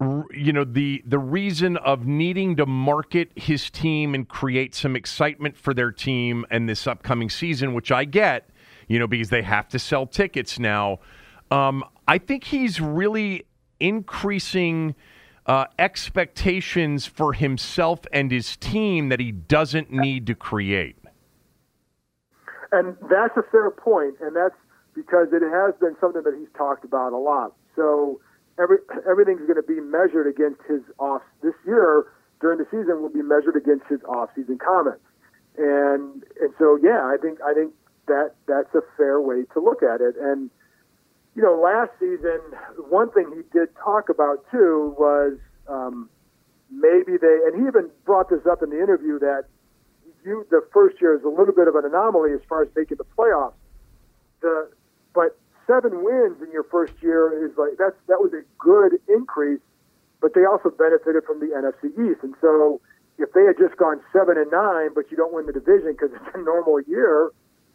[0.00, 5.56] you know the the reason of needing to market his team and create some excitement
[5.56, 8.48] for their team and this upcoming season, which I get
[8.88, 10.98] you know, because they have to sell tickets now.
[11.50, 13.44] Um, I think he's really
[13.78, 14.94] increasing
[15.46, 20.96] uh, expectations for himself and his team that he doesn't need to create.
[22.72, 24.54] And that's a fair point, and that's
[24.94, 27.54] because it has been something that he's talked about a lot.
[27.76, 28.20] So
[28.60, 28.78] every
[29.08, 32.06] everything's going to be measured against his off this year
[32.40, 35.04] during the season will be measured against his off-season comments.
[35.56, 37.72] And and so yeah, I think I think
[38.06, 40.14] that that's a fair way to look at it.
[40.20, 40.50] And
[41.34, 42.40] you know, last season,
[42.88, 45.38] one thing he did talk about too was
[45.68, 46.08] um,
[46.70, 49.44] maybe they, and he even brought this up in the interview that
[50.24, 52.98] you the first year is a little bit of an anomaly as far as making
[52.98, 53.54] the playoffs.
[54.40, 54.70] The
[55.14, 55.38] but
[55.68, 59.60] seven wins in your first year is like that's that was a good increase,
[60.20, 62.80] but they also benefited from the NFC East, and so
[63.18, 66.10] if they had just gone seven and nine, but you don't win the division because
[66.16, 67.30] it's a normal year,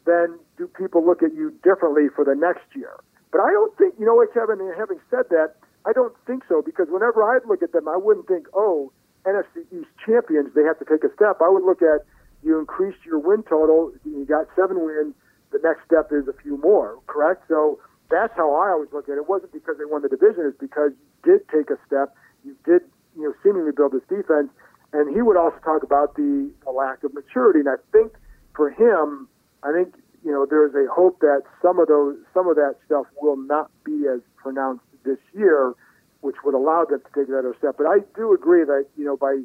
[0.06, 2.96] then do people look at you differently for the next year?
[3.32, 6.62] But I don't think, you know what, Kevin, having said that, I don't think so
[6.62, 8.92] because whenever I'd look at them, I wouldn't think, oh,
[9.26, 11.42] NFC East champions, they have to take a step.
[11.42, 12.06] I would look at
[12.44, 15.16] you increased your win total, you got seven wins,
[15.54, 17.46] the next step is a few more, correct?
[17.48, 17.80] So
[18.10, 19.24] that's how I always look at it.
[19.24, 22.58] It wasn't because they won the division, it's because you did take a step, you
[22.66, 22.82] did,
[23.16, 24.50] you know, seemingly build this defense.
[24.92, 27.60] And he would also talk about the, the lack of maturity.
[27.62, 28.14] And I think
[28.56, 29.28] for him,
[29.64, 33.06] I think you know there's a hope that some of those some of that stuff
[33.22, 35.74] will not be as pronounced this year,
[36.22, 37.76] which would allow them to take that other step.
[37.78, 39.42] But I do agree that you know by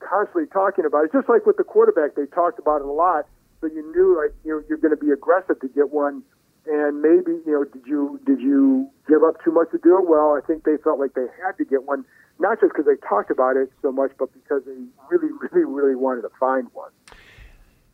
[0.00, 3.26] constantly talking about it, just like with the quarterback, they talked about it a lot,
[3.64, 6.22] so you knew like you know you're going to be aggressive to get one.
[6.66, 10.08] And maybe you know, did you did you give up too much to do it?
[10.08, 12.04] Well, I think they felt like they had to get one,
[12.38, 14.76] not just because they talked about it so much, but because they
[15.10, 16.90] really, really, really wanted to find one.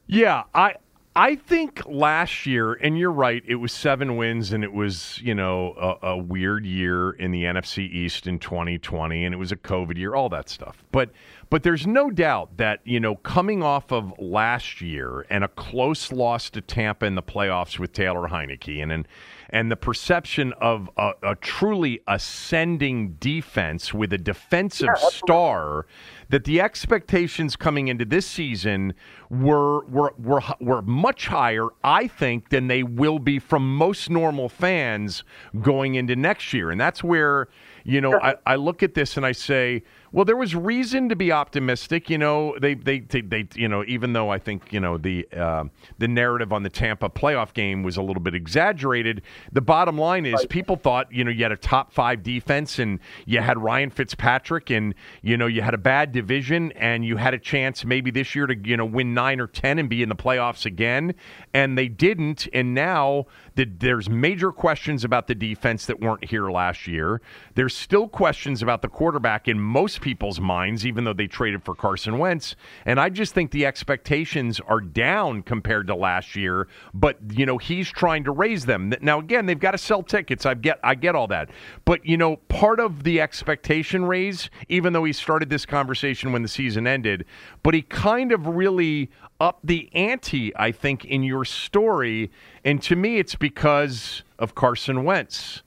[0.06, 0.74] Yeah, I
[1.16, 5.34] I think last year, and you're right, it was seven wins, and it was you
[5.34, 9.56] know a, a, weird year in the NFC East in 2020, and it was a
[9.56, 10.84] COVID year, all that stuff.
[10.92, 11.10] But
[11.50, 16.12] But there's no doubt that, you know, coming off of last year and a close
[16.12, 19.08] loss to Tampa in the playoffs with Taylor Heinicke and and,
[19.50, 25.86] and the perception of a, a truly ascending defense with a defensive Yeah, star
[26.28, 28.94] that the expectations coming into this season
[29.28, 34.48] were were were were much higher, I think, than they will be from most normal
[34.48, 35.24] fans
[35.60, 36.70] going into next year.
[36.70, 37.48] And that's where,
[37.82, 39.82] you know, I, I look at this and I say,
[40.12, 42.10] well, there was reason to be optimistic.
[42.10, 45.26] You know, they they they, they you know, even though I think you know the
[45.36, 45.64] uh,
[45.98, 49.22] the narrative on the Tampa playoff game was a little bit exaggerated.
[49.52, 52.98] The bottom line is, people thought you know you had a top five defense and
[53.24, 57.34] you had Ryan Fitzpatrick and you know you had a bad division and you had
[57.34, 60.08] a chance maybe this year to you know win nine or ten and be in
[60.08, 61.14] the playoffs again,
[61.54, 62.48] and they didn't.
[62.52, 67.20] And now the, there's major questions about the defense that weren't here last year.
[67.54, 71.74] There's still questions about the quarterback in most people's minds, even though they traded for
[71.74, 72.56] Carson Wentz.
[72.84, 76.68] And I just think the expectations are down compared to last year.
[76.94, 78.92] But you know he's trying to raise them.
[79.00, 80.46] Now again, they've got to sell tickets.
[80.46, 81.50] I get I get all that.
[81.84, 86.42] But you know part of the expectation raise, even though he started this conversation when
[86.42, 87.24] the season ended,
[87.62, 90.54] but he kind of really upped the ante.
[90.56, 92.30] I think in your story,
[92.64, 95.62] and to me, it's because of Carson Wentz.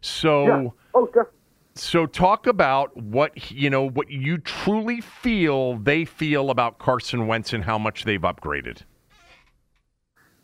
[0.00, 0.46] So.
[0.46, 0.68] Yeah.
[0.94, 1.41] Oh, definitely.
[1.74, 7.52] So talk about what you know, what you truly feel they feel about Carson Wentz
[7.52, 8.82] and how much they've upgraded.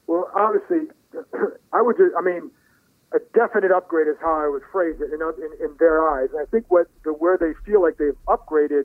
[0.06, 0.88] Well, honestly,
[1.72, 2.50] I would just, I mean,
[3.12, 6.28] a definite upgrade is how I would phrase it in, in, in their eyes.
[6.32, 8.84] And I think what the, where they feel like they've upgraded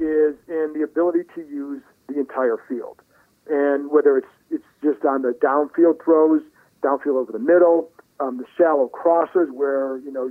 [0.00, 3.00] is in the ability to use the entire field.
[3.48, 6.42] And whether it's, it's just on the downfield throws,
[6.82, 7.90] downfield over the middle,
[8.20, 10.30] um, the shallow crossers where, you know,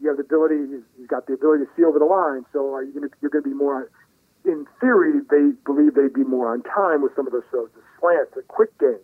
[0.00, 0.56] you, have the ability,
[0.98, 2.44] you've got the ability to see over the line.
[2.52, 3.90] So are you going to, you're going to be more,
[4.44, 7.70] in theory, they believe they'd be more on time with some of those throws.
[7.74, 9.02] The slant, the quick game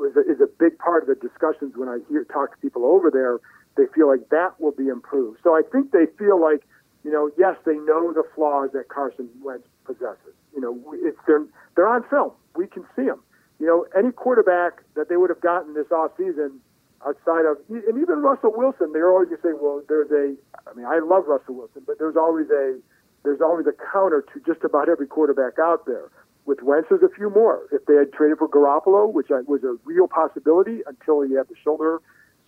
[0.00, 2.84] is a, is a big part of the discussions when I hear talk to people
[2.84, 3.38] over there.
[3.76, 5.40] They feel like that will be improved.
[5.42, 6.62] So I think they feel like,
[7.04, 10.36] you know, yes, they know the flaws that Carson Wentz possesses.
[10.54, 12.32] You know, it's they're they're on film.
[12.54, 13.20] We can see them.
[13.58, 16.60] You know, any quarterback that they would have gotten this off season
[17.06, 20.36] outside of and even Russell Wilson, they're always going say, well, there's a.
[20.68, 22.78] I mean, I love Russell Wilson, but there's always a
[23.24, 26.10] there's always a counter to just about every quarterback out there.
[26.44, 27.62] With Wentz, there's a few more.
[27.70, 31.54] If they had traded for Garoppolo, which was a real possibility until he had the
[31.62, 32.00] shoulder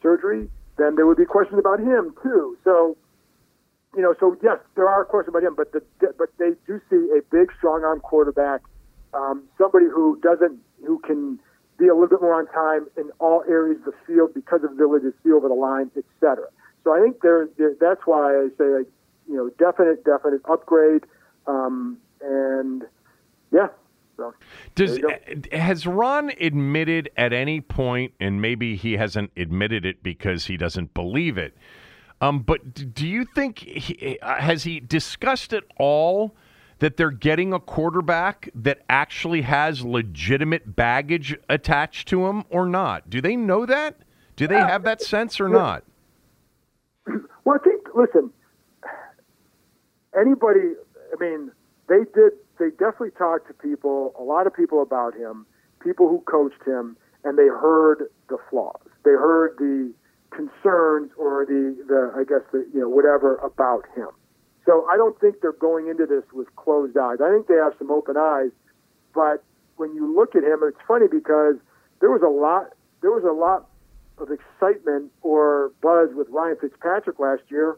[0.02, 0.48] surgery,
[0.78, 2.58] then there would be questions about him too.
[2.64, 2.96] So,
[3.94, 5.82] you know, so yes, there are questions about him, but the
[6.18, 8.62] but they do see a big, strong arm quarterback,
[9.14, 11.38] um, somebody who doesn't who can
[11.78, 14.70] be a little bit more on time in all areas of the field because of
[14.70, 16.46] the ability to see over the line, et cetera.
[16.84, 18.86] So I think there, there that's why I say like,
[19.28, 21.04] you know, definite, definite upgrade,
[21.46, 22.84] um, and
[23.52, 23.68] yeah.
[24.16, 24.32] So,
[24.76, 25.00] Does
[25.50, 30.94] has Ron admitted at any point, and maybe he hasn't admitted it because he doesn't
[30.94, 31.56] believe it.
[32.20, 36.36] Um, but do you think he, uh, has he discussed at all
[36.78, 43.08] that they're getting a quarterback that actually has legitimate baggage attached to him, or not?
[43.08, 43.96] Do they know that?
[44.36, 45.84] Do they have that sense or not?
[47.44, 48.30] Well, I think listen,
[50.18, 50.74] anybody.
[51.12, 51.50] I mean,
[51.88, 52.32] they did.
[52.58, 55.44] They definitely talked to people, a lot of people about him,
[55.82, 58.80] people who coached him, and they heard the flaws.
[59.04, 59.92] They heard the
[60.30, 64.08] concerns or the the I guess the you know whatever about him.
[64.66, 67.18] So I don't think they're going into this with closed eyes.
[67.22, 68.50] I think they have some open eyes.
[69.14, 69.44] But
[69.76, 71.56] when you look at him, it's funny because
[72.00, 72.72] there was a lot.
[73.02, 73.68] There was a lot
[74.18, 77.76] of excitement or buzz with Ryan Fitzpatrick last year,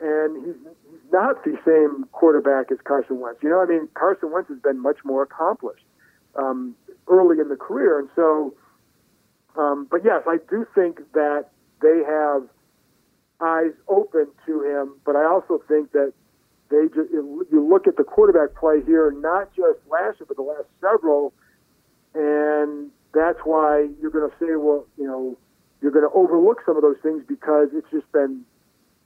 [0.00, 0.56] and he's,
[0.90, 3.42] he's not the same quarterback as Carson Wentz.
[3.42, 5.84] You know, I mean, Carson Wentz has been much more accomplished
[6.34, 6.74] um,
[7.08, 8.54] early in the career, and so.
[9.56, 11.46] Um, but yes, I do think that
[11.82, 12.44] they have
[13.42, 16.12] eyes open to him, but I also think that
[16.70, 20.42] they just, you look at the quarterback play here, not just last year, but the
[20.42, 21.32] last several,
[22.14, 25.36] and that's why you're going to say, well, you know,
[25.82, 28.42] you're going to overlook some of those things because it's just been,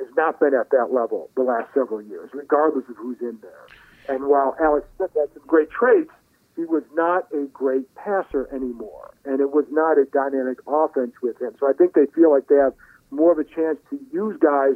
[0.00, 3.66] it's not been at that level the last several years, regardless of who's in there.
[4.08, 6.10] And while Alex Smith had some great traits,
[6.56, 11.40] he was not a great passer anymore, and it was not a dynamic offense with
[11.40, 11.54] him.
[11.58, 12.74] So I think they feel like they have
[13.10, 14.74] more of a chance to use guys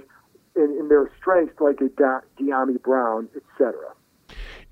[0.57, 1.89] in, in their strengths, like a
[2.41, 3.75] Dyami Brown, etc.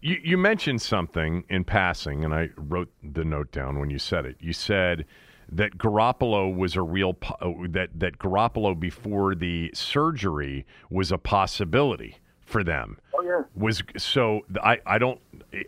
[0.00, 4.26] You, you mentioned something in passing, and I wrote the note down when you said
[4.26, 4.36] it.
[4.40, 5.06] You said
[5.50, 12.18] that Garoppolo was a real uh, that that Garoppolo before the surgery was a possibility
[12.40, 12.98] for them.
[13.14, 13.42] Oh, yeah.
[13.54, 15.20] was so I, I don't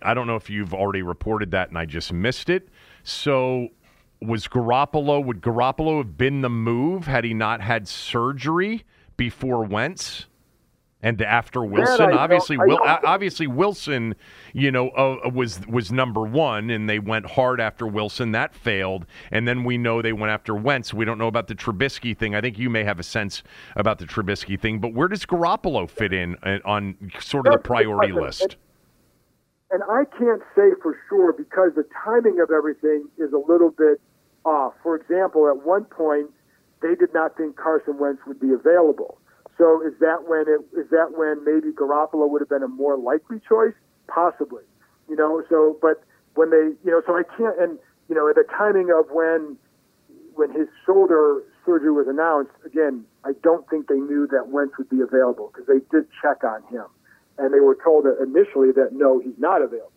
[0.02, 2.68] I don't know if you've already reported that and I just missed it.
[3.02, 3.68] So
[4.20, 8.84] was Garoppolo would Garoppolo have been the move had he not had surgery
[9.16, 10.26] before Wentz?
[11.00, 14.16] And after Wilson, don't- obviously, I obviously Wilson,
[14.52, 18.32] you know, uh, was was number one, and they went hard after Wilson.
[18.32, 20.92] That failed, and then we know they went after Wentz.
[20.92, 22.34] We don't know about the Trubisky thing.
[22.34, 23.44] I think you may have a sense
[23.76, 27.58] about the Trubisky thing, but where does Garoppolo fit in uh, on sort of the
[27.58, 28.56] That's a good priority list?
[29.70, 34.00] And I can't say for sure because the timing of everything is a little bit
[34.48, 34.74] off.
[34.82, 36.30] For example, at one point,
[36.80, 39.18] they did not think Carson Wentz would be available.
[39.56, 42.96] So is that when it is that when maybe Garoppolo would have been a more
[42.96, 43.74] likely choice?
[44.06, 44.62] Possibly.
[45.08, 46.02] You know, so but
[46.34, 47.78] when they you know, so I can't and
[48.08, 49.58] you know, at the timing of when
[50.34, 54.88] when his shoulder surgery was announced, again, I don't think they knew that Wentz would
[54.88, 56.86] be available because they did check on him.
[57.36, 59.92] And they were told initially that no, he's not available.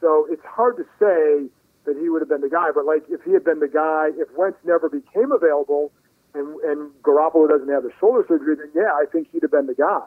[0.00, 1.48] So it's hard to say
[1.86, 4.10] that he would have been the guy, but like if he had been the guy,
[4.18, 5.92] if Wentz never became available
[6.34, 9.66] and, and Garoppolo doesn't have the shoulder surgery, then yeah, I think he'd have been
[9.66, 10.06] the guy.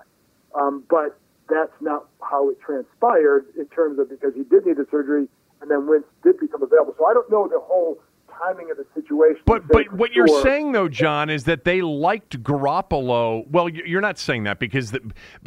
[0.55, 1.17] Um, but
[1.49, 5.27] that's not how it transpired in terms of because he did need the surgery
[5.61, 6.95] and then Wentz did become available.
[6.97, 7.99] So I don't know the whole
[8.41, 9.41] timing of the situation.
[9.45, 13.47] But but what you're saying though, John, is that they liked Garoppolo.
[13.49, 15.01] Well, you- you're not saying that because the,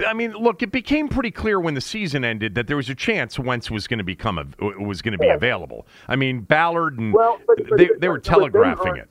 [0.06, 2.94] I mean, look, it became pretty clear when the season ended that there was a
[2.94, 4.44] chance Wentz was going to become a,
[4.82, 5.34] was going to be Yeah.
[5.34, 5.86] available.
[6.08, 9.08] I mean, Ballard and Well, but- but- they they were but they telegraphing it.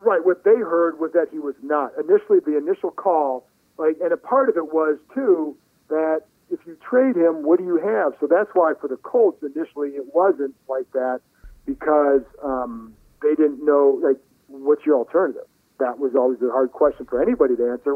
[0.00, 0.24] Right.
[0.24, 1.92] What they heard was that he was not.
[1.98, 3.46] Initially, the initial call,
[3.78, 5.56] like, and a part of it was too
[5.88, 8.12] that if you trade him, what do you have?
[8.20, 11.20] So that's why for the Colts initially it wasn't like that
[11.66, 14.16] because um, they didn't know like
[14.48, 15.46] what's your alternative.
[15.78, 17.92] That was always a hard question for anybody to answer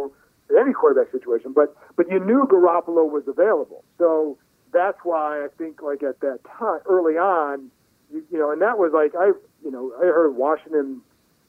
[0.50, 1.52] in any quarterback situation.
[1.54, 4.36] But but you knew Garoppolo was available, so
[4.72, 7.70] that's why I think like at that time early on,
[8.12, 9.32] you, you know, and that was like I
[9.64, 11.00] you know I heard Washington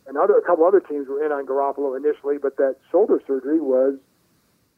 [0.08, 3.60] and other a couple other teams were in on Garoppolo initially, but that shoulder surgery
[3.60, 3.98] was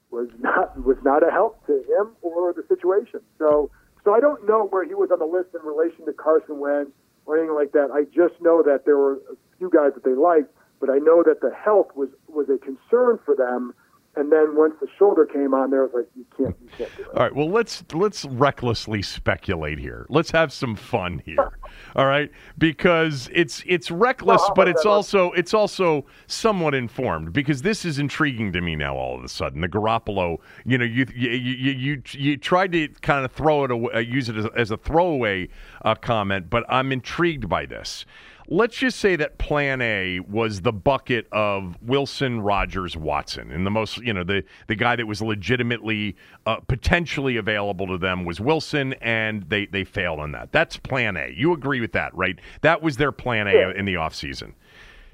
[0.10, 3.20] was not was not a help to him or the situation.
[3.38, 3.70] So
[4.04, 6.92] so I don't know where he was on the list in relation to Carson Wentz
[7.26, 7.90] or anything like that.
[7.92, 11.24] I just know that there were a few guys that they liked, but I know
[11.24, 13.74] that the health was was a concern for them.
[14.16, 16.98] And then once the shoulder came on, there I was like, you can't, you can't
[16.98, 17.18] do it.
[17.18, 17.36] All right.
[17.36, 20.06] Well, let's let's recklessly speculate here.
[20.08, 21.58] Let's have some fun here.
[21.96, 27.64] All right, because it's it's reckless, Well, but it's also it's also somewhat informed because
[27.64, 28.96] this is intriguing to me now.
[28.96, 30.38] All of a sudden, the Garoppolo.
[30.64, 34.00] You know, you you you you, you tried to kind of throw it away, uh,
[34.00, 35.50] use it as, as a throwaway
[35.84, 38.06] uh, comment, but I'm intrigued by this.
[38.50, 43.72] Let's just say that Plan A was the bucket of Wilson, Rodgers, Watson, and the
[43.72, 48.42] most, you know, the the guy that was legitimately uh, potentially available to them was
[48.42, 50.52] Wilson, and they they failed on that.
[50.52, 51.34] That's Plan A.
[51.36, 52.38] You agree with that, right?
[52.62, 54.54] That was their Plan A in the offseason.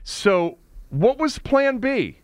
[0.04, 0.58] So,
[0.90, 2.20] what was Plan B?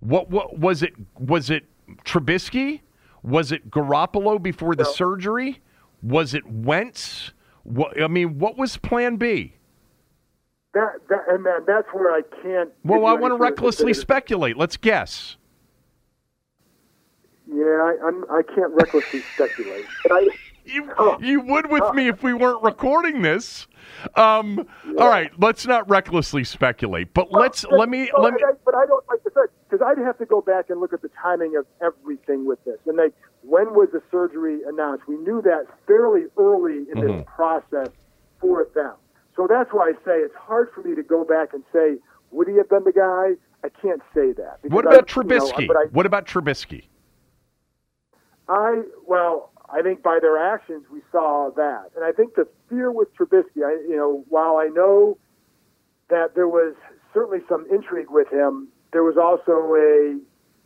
[0.00, 0.94] What what was it?
[1.18, 1.64] Was it
[2.04, 2.80] Trubisky?
[3.22, 5.60] Was it Garoppolo before the surgery?
[6.02, 7.32] Was it Wentz?
[7.64, 9.54] What I mean, what was Plan B?
[10.74, 12.70] That, that and that, that's where I can't.
[12.84, 14.56] Well, I want to recklessly speculate.
[14.56, 15.36] Let's guess.
[17.46, 19.84] Yeah, I, I'm, I can't recklessly speculate.
[20.02, 20.28] But I,
[20.66, 20.90] You,
[21.20, 23.66] you would with me if we weren't recording this.
[24.14, 24.66] Um,
[24.98, 28.40] All right, let's not recklessly speculate, but let's let me let me.
[28.42, 30.94] I- but I don't like I said because I'd have to go back and look
[30.94, 32.78] at the timing of everything with this.
[32.86, 33.12] And like,
[33.46, 35.06] when was the surgery announced?
[35.06, 37.18] We knew that fairly early in Mm-hmm.
[37.18, 37.88] this process
[38.40, 38.94] for them.
[39.36, 41.96] So that's why I say it's hard for me to go back and say
[42.30, 43.32] would he have been the guy?
[43.64, 44.58] I can't say that.
[44.68, 45.68] What I- about you know, Trubisky?
[45.70, 46.84] I, What about Trubisky?
[48.48, 52.90] I well, I think by their actions we saw that, and I think the fear
[52.92, 55.16] with Trubisky, I you know, while I know
[56.10, 56.74] that there was
[57.14, 60.18] certainly some intrigue with him, there was also a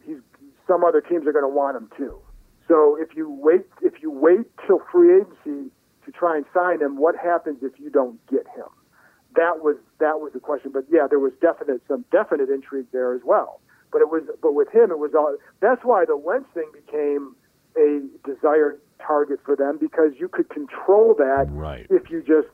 [0.05, 0.18] he's
[0.66, 2.18] some other teams are going to want him too.
[2.68, 5.70] So if you wait, if you wait till free agency
[6.04, 8.68] to try and sign him, what happens if you don't get him?
[9.34, 10.70] That was that was the question.
[10.72, 13.60] But yeah, there was definite some definite intrigue there as well.
[13.90, 15.36] But it was but with him it was all.
[15.60, 17.34] That's why the Wentz thing became
[17.76, 21.86] a desired target for them because you could control that Right.
[21.88, 22.48] if you just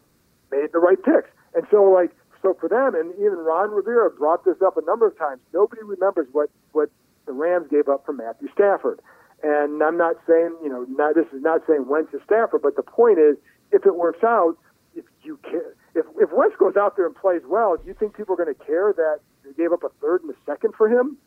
[0.53, 1.31] made the right picks.
[1.55, 2.11] And so like
[2.43, 5.41] so for them and even Ron Rivera brought this up a number of times.
[5.53, 6.91] Nobody remembers what what
[7.27, 9.01] the Rams gave up for Matthew Stafford.
[9.43, 12.77] And I'm not saying, you know, not, this is not saying Wentz is Stafford, but
[12.77, 13.37] the point is,
[13.73, 14.57] if it works out,
[14.95, 18.17] if you care, if if Wentz goes out there and plays well, do you think
[18.17, 20.89] people are going to care that they gave up a third and a second for
[20.89, 21.19] him?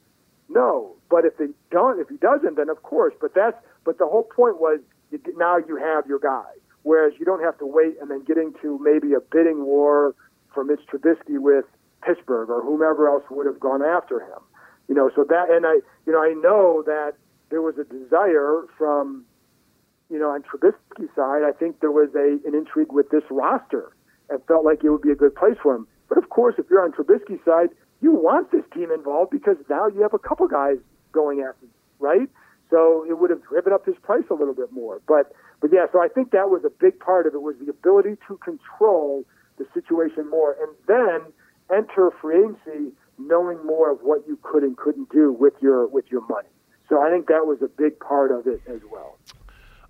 [0.49, 3.14] No, But if they don't, if he doesn't, then of course.
[3.20, 4.80] But that's but the whole point was
[5.12, 6.45] you, now you have your guy.
[6.84, 10.16] Whereas you don't have to wait and then get into maybe a bidding war
[10.53, 11.66] for Mitch Trubisky with
[12.01, 14.39] Pittsburgh or whomever else would have gone after him.
[14.88, 17.16] You know, so that and I, you know, I know that
[17.50, 19.26] there was a desire from,
[20.10, 21.43] you know, on Trubisky's side.
[21.43, 23.91] I think there was a an intrigue with this roster
[24.30, 25.88] and felt like it would be a good place for him.
[26.10, 27.70] But of course, if you're on Trubisky's side,
[28.02, 30.78] you want this team involved because now you have a couple guys
[31.12, 32.30] going after, you, right?
[32.70, 35.02] So it would have driven up his price a little bit more.
[35.08, 35.32] But
[35.62, 38.18] but yeah, so I think that was a big part of it was the ability
[38.28, 39.26] to control
[39.58, 41.34] the situation more, and then
[41.76, 46.06] enter free agency knowing more of what you could and couldn't do with your with
[46.12, 46.50] your money.
[46.89, 49.17] So I think that was a big part of it as well.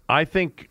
[0.09, 0.69] I think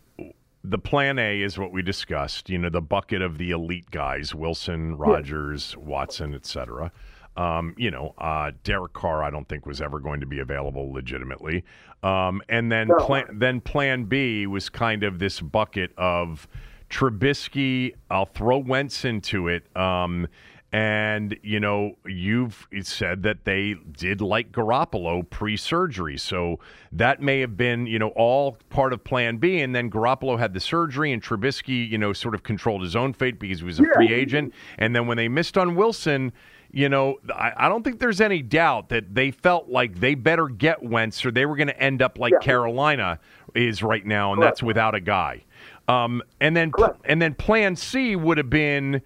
[0.63, 2.49] the plan A is what we discussed.
[2.49, 5.85] You know, the bucket of the elite guys: Wilson, Rodgers, yeah.
[5.85, 6.91] Watson, etc.
[7.37, 10.91] Um, you know, uh, Derek Carr, I don't think was ever going to be available
[10.91, 11.63] legitimately.
[12.01, 12.95] Um, and then, no.
[12.95, 16.47] plan, then Plan B was kind of this bucket of
[16.89, 17.93] Trubisky.
[18.09, 19.75] I'll throw Wentz into it.
[19.77, 20.27] Um,
[20.77, 26.19] and, you know, you've said that they did like Garoppolo pre surgery.
[26.19, 26.59] So
[26.91, 29.61] that may have been, you know, all part of plan B.
[29.61, 33.13] And then Garoppolo had the surgery, and Trubisky, you know, sort of controlled his own
[33.13, 33.93] fate because he was a yeah.
[33.95, 34.53] free agent.
[34.77, 36.31] And then when they missed on Wilson,
[36.69, 40.47] you know, I, I, don't think there's any doubt that they felt like they better
[40.47, 42.39] get Wentz or they were going to end up like yeah.
[42.39, 43.19] Carolina
[43.55, 44.57] is right now, and Correct.
[44.57, 45.43] that's without a guy.
[45.87, 46.99] Um, and then, Correct.
[47.05, 49.01] and then Plan C would have been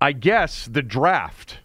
[0.00, 1.58] I guess, the draft.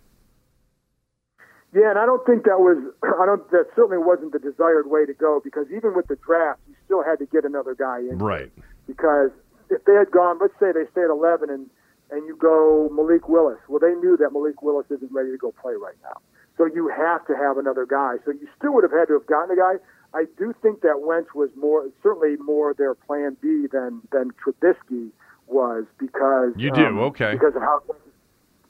[1.74, 5.06] Yeah, and I don't think that was I don't that certainly wasn't the desired way
[5.06, 8.20] to go because even with the draft, you still had to get another guy in.
[8.20, 8.52] Right.
[8.88, 9.32] Because
[9.70, 11.70] if they had gone, let's say they stayed at 11 and
[12.12, 15.54] and you go Malik Willis, well, they knew that Malik Willis isn't ready to go
[15.62, 16.20] play right now.
[16.58, 18.16] So you have to have another guy.
[18.26, 19.76] So you still would have had to have gotten a guy.
[20.14, 25.12] I do think that Wentz was more certainly more their plan B than than Trubisky
[25.48, 27.82] was because you do um, okay because of how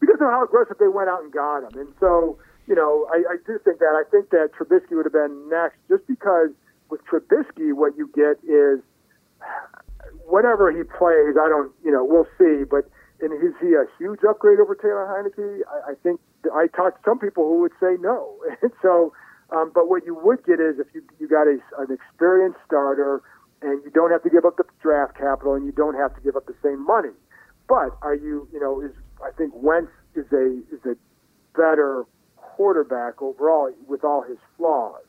[0.02, 1.80] because of how aggressive they went out and got him.
[1.80, 2.38] And so,
[2.68, 3.94] you know, I, I do think that.
[3.94, 6.50] I think that Trubisky would have been next just because
[6.90, 8.82] with Trubisky, what you get is
[10.26, 12.66] whatever he plays, I don't, you know, we'll see.
[12.66, 12.90] But
[13.22, 15.62] and is he a huge upgrade over Taylor Heinicke?
[15.70, 16.20] I, I think
[16.54, 18.36] I talked to some people who would say no.
[18.62, 19.14] And so,
[19.52, 23.22] um, but what you would get is if you you got a, an experienced starter
[23.62, 26.22] and you don't have to give up the draft capital and you don't have to
[26.22, 27.14] give up the same money.
[27.68, 28.92] But are you, you know, is
[29.24, 30.96] I think Wentz is a is a
[31.56, 32.06] better
[32.36, 35.04] quarterback overall with all his flaws.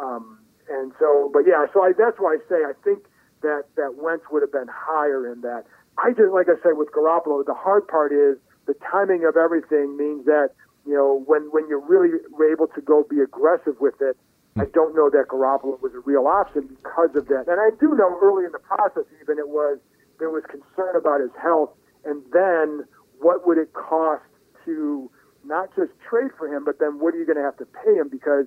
[0.00, 0.38] Um,
[0.70, 3.04] and so, but yeah, so I, that's why I say I think
[3.42, 5.64] that that Wentz would have been higher in that.
[5.98, 9.96] I just like I said with Garoppolo, the hard part is the timing of everything
[9.96, 10.50] means that
[10.86, 12.18] you know when when you're really
[12.50, 14.16] able to go be aggressive with it.
[14.58, 17.48] I don't know that Garoppolo was a real option because of that.
[17.48, 19.78] And I do know early in the process, even it was
[20.18, 21.70] there was concern about his health,
[22.04, 22.84] and then
[23.22, 24.24] what would it cost
[24.64, 25.10] to
[25.44, 27.94] not just trade for him, but then what are you going to have to pay
[27.94, 28.08] him?
[28.08, 28.46] Because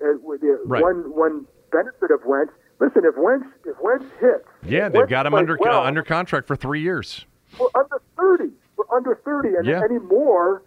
[0.00, 0.82] uh, the, right.
[0.82, 2.52] one one benefit of Wentz.
[2.80, 6.02] Listen, if Wentz if Wentz hits, yeah, they've Wentz got him under well, uh, under
[6.02, 7.24] contract for three years.
[7.58, 8.50] We're under thirty.
[8.76, 9.80] We're under thirty, and yeah.
[9.84, 10.62] any more,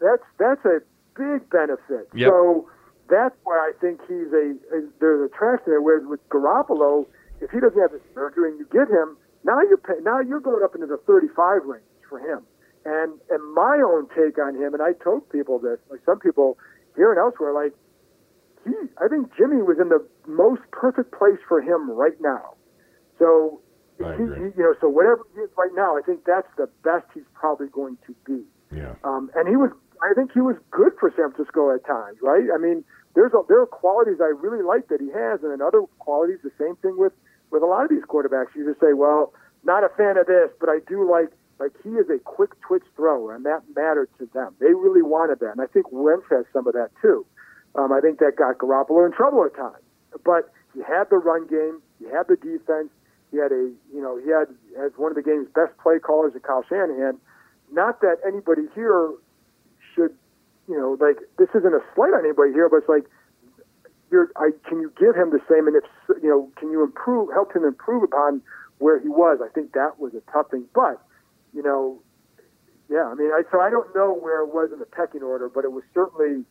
[0.00, 0.80] that's that's a
[1.16, 2.08] big benefit.
[2.14, 2.28] Yep.
[2.28, 2.68] So
[3.08, 5.80] that's why I think he's a, a there's a there.
[5.80, 7.06] Whereas with Garoppolo,
[7.40, 10.40] if he doesn't have the surgery and you get him, now you're pay, now you're
[10.40, 12.42] going up into the 35 range for him.
[12.86, 16.56] And and my own take on him, and I told people this, like some people
[16.94, 17.74] here and elsewhere, like
[18.62, 18.70] he,
[19.02, 22.54] I think Jimmy was in the most perfect place for him right now.
[23.18, 23.60] So
[23.98, 27.06] he, he, you know, so whatever he is right now, I think that's the best
[27.12, 28.44] he's probably going to be.
[28.70, 28.94] Yeah.
[29.02, 32.44] Um, and he was, I think he was good for San Francisco at times, right?
[32.54, 32.84] I mean,
[33.14, 36.38] there's a, there are qualities I really like that he has, and then other qualities.
[36.44, 37.14] The same thing with
[37.50, 38.54] with a lot of these quarterbacks.
[38.54, 39.32] You just say, well,
[39.64, 42.84] not a fan of this, but I do like like he is a quick twitch
[42.94, 44.54] thrower, and that mattered to them.
[44.60, 47.24] They really wanted that, and I think Wentz has some of that too.
[47.74, 49.84] Um, I think that got Garoppolo in trouble at times,
[50.24, 52.88] but he had the run game, he had the defense,
[53.30, 54.48] he had a you know he had
[54.84, 57.18] as one of the game's best play callers in Kyle Shanahan.
[57.72, 59.10] Not that anybody here
[59.94, 60.14] should
[60.68, 63.04] you know like this isn't a slight on anybody here, but it's like
[64.10, 65.84] you're, I, can you give him the same, and if
[66.22, 68.42] you know, can you improve, help him improve upon
[68.78, 69.40] where he was?
[69.42, 71.00] I think that was a tough thing, but
[71.56, 72.02] you know,
[72.88, 75.48] yeah, I mean, I, so I don't know where it was in the pecking order,
[75.48, 76.44] but it was certainly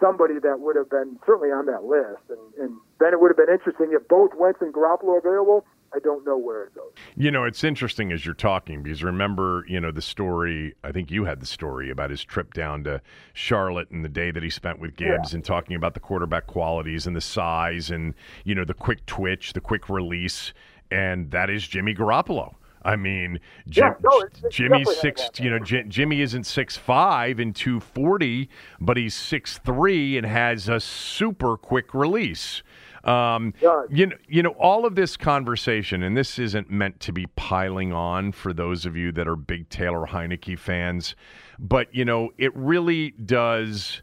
[0.00, 2.22] somebody that would have been certainly on that list.
[2.30, 5.66] And, and then it would have been interesting if both Wentz and Garoppolo are available.
[5.94, 6.92] I don't know where it goes.
[7.16, 10.74] You know, it's interesting as you're talking because remember, you know, the story.
[10.84, 13.00] I think you had the story about his trip down to
[13.34, 15.36] Charlotte and the day that he spent with Gibbs Yeah.
[15.36, 19.52] and talking about the quarterback qualities and the size and, you know, the quick twitch,
[19.52, 20.52] the quick release.
[20.90, 22.54] And that is Jimmy Garoppolo.
[22.86, 25.28] I mean, Jim, Yeah, no, it's- it's Jimmy's six.
[25.40, 28.48] You know, J- Jimmy isn't six five and two forty,
[28.80, 32.62] but he's six three and has a super quick release.
[33.04, 33.54] Um,
[33.90, 37.92] you know, you know, all of this conversation, and this isn't meant to be piling
[37.92, 41.14] on for those of you that are big Taylor Heinicke fans,
[41.58, 44.02] but you know, it really does.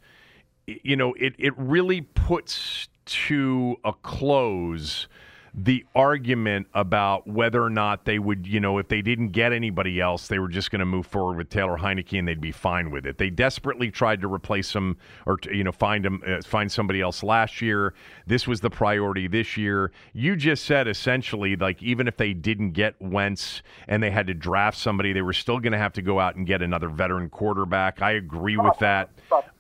[0.67, 5.07] You know, it it really puts to a close
[5.55, 10.01] the argument about whether or not they would, you know, if they didn't get anybody
[10.01, 12.89] else, they were just going to move forward with Taylor Heinicke and they'd be fine
[12.89, 13.19] with it.
[13.19, 14.97] They desperately tried to replace him
[15.27, 17.93] or you know find him uh, find somebody else last year.
[18.25, 19.91] This was the priority this year.
[20.13, 24.33] You just said essentially like even if they didn't get Wentz and they had to
[24.33, 27.29] draft somebody, they were still going to have to go out and get another veteran
[27.29, 28.01] quarterback.
[28.01, 29.11] I agree with that.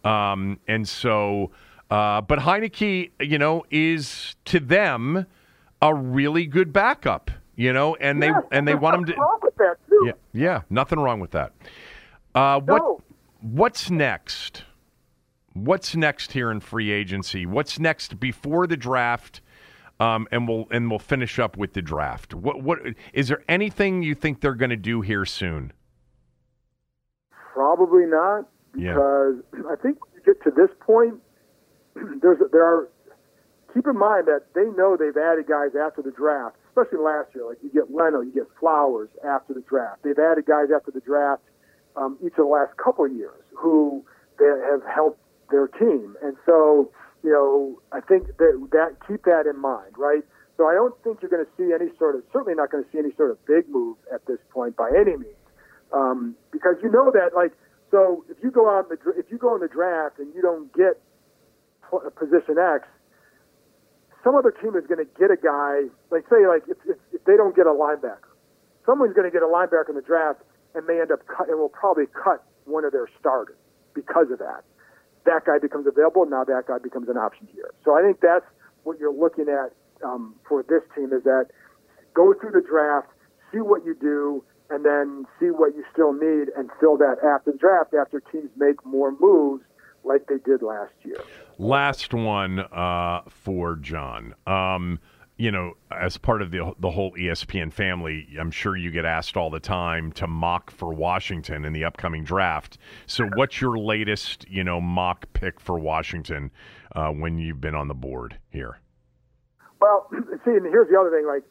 [0.03, 1.51] Um, and so,
[1.91, 5.27] uh, but Heinicke, you know, is to them
[5.83, 7.29] a really good backup.
[7.55, 9.13] You know, and they Yeah, and they want him to.
[9.15, 10.01] wrong with that too.
[10.07, 11.51] Yeah, yeah, nothing wrong with that.
[12.33, 13.01] Uh, what No.
[13.41, 14.63] what's next?
[15.53, 17.45] What's next here in free agency?
[17.45, 19.41] What's next before the draft?
[19.99, 22.33] Um, and we'll and we'll finish up with the draft.
[22.33, 22.79] What what
[23.13, 25.73] is there anything you think they're going to do here soon?
[27.53, 28.93] Probably not, Yeah.
[28.93, 29.35] because
[29.69, 31.21] I think when you get to this point,
[32.21, 32.89] there's there are.
[33.73, 37.47] Keep in mind that they know they've added guys after the draft, especially last year.
[37.47, 40.03] Like you get Leno, you get Flowers after the draft.
[40.03, 41.41] They've added guys after the draft
[41.95, 44.05] um, each of the last couple of years who
[44.37, 45.19] they have helped
[45.49, 46.91] their team, and so
[47.23, 50.23] you know I think that that keep that in mind, right?
[50.57, 52.89] So I don't think you're going to see any sort of certainly not going to
[52.91, 55.43] see any sort of big move at this point by any means
[55.93, 57.53] um, because you know that like
[57.91, 60.73] so if you go out the if you go in the draft and you don't
[60.73, 60.99] get
[62.17, 62.87] position X,
[64.23, 67.23] some other team is going to get a guy like say like if, if, if
[67.25, 68.31] they don't get a linebacker,
[68.85, 70.41] someone's going to get a linebacker in the draft
[70.75, 73.57] and may end up cut and will probably cut one of their starters
[73.93, 74.63] because of that.
[75.25, 76.43] That guy becomes available now.
[76.43, 77.71] That guy becomes an option here.
[77.85, 78.45] So I think that's
[78.83, 79.71] what you're looking at
[80.03, 81.47] um, for this team is that
[82.13, 83.07] go through the draft,
[83.51, 87.51] see what you do, and then see what you still need and fill that after
[87.51, 89.63] the draft after teams make more moves
[90.03, 91.23] like they did last year.
[91.57, 94.35] Last one uh, for John.
[94.47, 94.99] Um,
[95.37, 99.35] you know, as part of the the whole ESPN family, I'm sure you get asked
[99.35, 102.77] all the time to mock for Washington in the upcoming draft.
[103.07, 106.51] So, what's your latest, you know, mock pick for Washington
[106.95, 108.79] uh, when you've been on the board here?
[109.81, 110.07] Well,
[110.45, 111.25] see, and here's the other thing.
[111.25, 111.43] Like,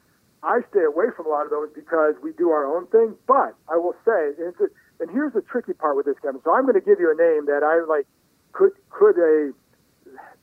[0.42, 3.14] I stay away from a lot of those because we do our own thing.
[3.26, 4.66] But I will say, and, a,
[5.00, 6.40] and here's the tricky part with this, Kevin.
[6.44, 8.06] So I'm going to give you a name that I like.
[8.52, 9.52] Could could a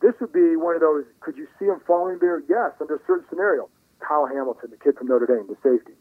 [0.01, 1.03] this would be one of those?
[1.19, 2.41] Could you see him falling there?
[2.47, 3.69] Yes, under a certain scenario.
[3.99, 5.93] Kyle Hamilton, the kid from Notre Dame, the safety.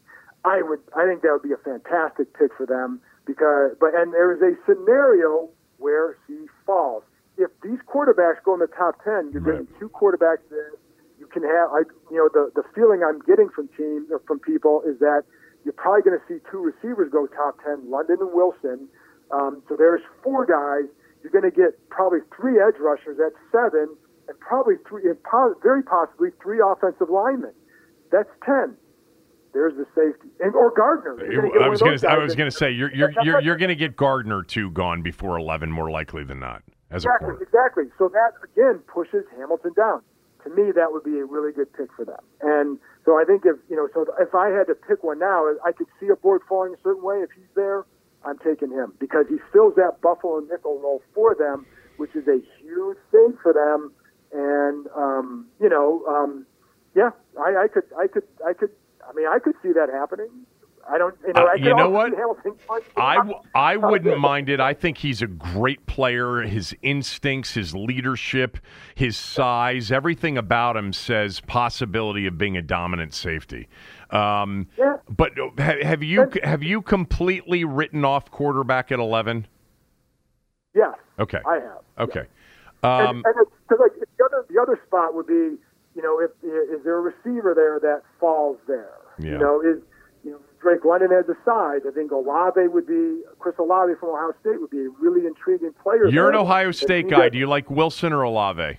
[0.45, 0.79] I would.
[0.95, 3.75] I think that would be a fantastic pick for them because.
[3.79, 7.03] But and there is a scenario where he falls.
[7.37, 10.71] If these quarterbacks go in the top ten, you're getting two quarterbacks there
[11.19, 14.39] you can have like you know the the feeling I'm getting from teams or from
[14.39, 15.23] people is that
[15.63, 18.87] you're probably going to see two receivers go top ten, London and Wilson.
[19.29, 20.89] Um, so there's four guys.
[21.23, 23.95] You're going to get probably three edge rushers at seven,
[24.27, 27.53] and probably three, and po- very possibly three offensive linemen.
[28.11, 28.75] That's ten.
[29.53, 31.17] There's the safety, and or Gardner.
[31.25, 33.41] You're gonna get I was going to I was going to say you're you're you're,
[33.41, 36.61] you're going to get Gardner too gone before 11 more likely than not
[36.91, 37.83] as Exactly, exactly.
[37.97, 40.01] So that again pushes Hamilton down.
[40.43, 42.21] To me, that would be a really good pick for them.
[42.41, 45.45] And so I think if you know, so if I had to pick one now,
[45.65, 47.17] I could see a board falling a certain way.
[47.17, 47.85] If he's there,
[48.25, 51.65] I'm taking him because he fills that Buffalo nickel role for them,
[51.97, 53.91] which is a huge thing for them.
[54.33, 56.45] And um, you know, um,
[56.95, 58.69] yeah, I, I could, I could, I could.
[59.09, 60.29] I mean, I could see that happening.
[60.91, 62.13] I don't, you know, Uh, I you know what?
[62.97, 64.59] I, w- I wouldn't mind it.
[64.59, 66.41] I think he's a great player.
[66.41, 68.57] His instincts, his leadership,
[68.95, 73.67] his size, everything about him says possibility of being a dominant safety.
[74.11, 74.97] Um, Yeah.
[75.09, 79.47] But ha- have you have you completely written off quarterback at eleven?
[80.73, 81.39] Yes, Okay.
[81.45, 82.09] I have.
[82.09, 82.25] Okay.
[82.83, 85.57] And, Um, and it's, cause like the other the other spot would be,
[85.95, 88.89] you know, if is there a receiver there that falls there?
[89.17, 89.31] Yeah.
[89.31, 89.77] You know, is
[90.23, 91.81] you know Drake London has the size.
[91.87, 95.73] I think Olave would be Chris Olave from Ohio State would be a really intriguing
[95.83, 96.07] player.
[96.07, 96.35] you're an.
[96.35, 97.29] Ohio State guy.
[97.29, 98.77] Do you like Wilson or Olave?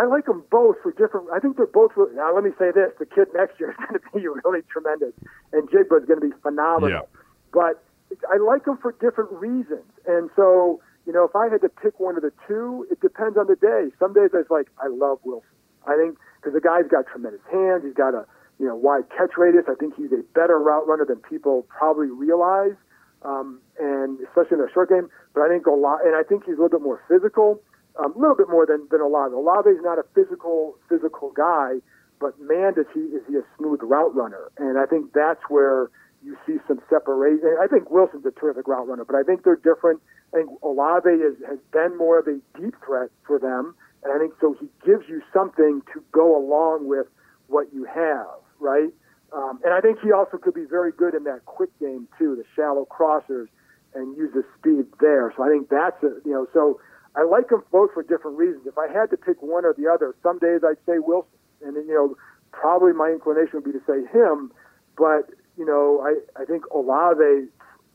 [0.00, 1.28] I like them both for different.
[1.30, 1.92] I think they're both.
[2.14, 5.12] Now, let me say this: the kid next year is going to be really tremendous,
[5.52, 6.88] and Njigba is going to be phenomenal.
[6.88, 7.20] Yeah.
[7.52, 7.84] But
[8.32, 12.00] I like them for different reasons, and so you know, if I had to pick
[12.00, 13.92] one of the two, it depends on the day.
[13.98, 15.48] Some days I was like, I love Wilson.
[15.86, 17.84] I think because the guy's got tremendous hands.
[17.84, 18.24] He's got a
[18.58, 19.68] you know wide catch radius.
[19.68, 22.76] I think he's a better route runner than people probably realize,
[23.20, 25.12] um, and especially in a short game.
[25.34, 27.60] But I think a lot, and I think he's a little bit more physical,
[28.00, 29.34] um, a little bit more than than Olave.
[29.34, 31.78] Olave's not a physical physical guy,
[32.20, 34.50] but man, does he is he a smooth route runner?
[34.58, 35.90] And I think that's where
[36.24, 37.56] you see some separation.
[37.60, 40.00] I think Wilson's a terrific route runner, but I think they're different.
[40.32, 43.74] I think Olave is, has been more of a deep threat for them,
[44.04, 47.06] and I think so he gives you something to go along with
[47.48, 48.90] what you have, right?
[49.32, 52.36] Um, and I think he also could be very good in that quick game too,
[52.36, 53.48] the shallow crossers,
[53.94, 55.32] and use the speed there.
[55.36, 56.80] So I think that's a you know so
[57.16, 58.66] I like them both for different reasons.
[58.66, 61.30] If I had to pick one or the other, some days I'd say Wilson,
[61.64, 62.16] and then, you know
[62.52, 64.50] probably my inclination would be to say him,
[64.96, 67.48] but you know I I think Olave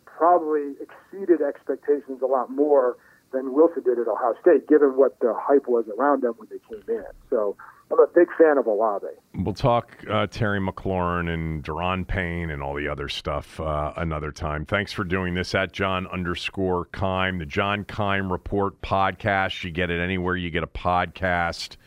[0.06, 2.98] probably exceeded expectations a lot more
[3.34, 6.60] than Wilson did at Ohio State, given what the hype was around them when they
[6.70, 7.06] came in.
[7.30, 7.58] So
[7.92, 9.06] I'm a big fan of Olave.
[9.36, 14.32] We'll talk uh, Terry McLaurin and Daron Payne and all the other stuff uh, another
[14.32, 14.66] time.
[14.66, 19.64] Thanks for doing this at John underscore Keim, the John Keim Report podcast.
[19.64, 21.78] You get it anywhere you get a podcast.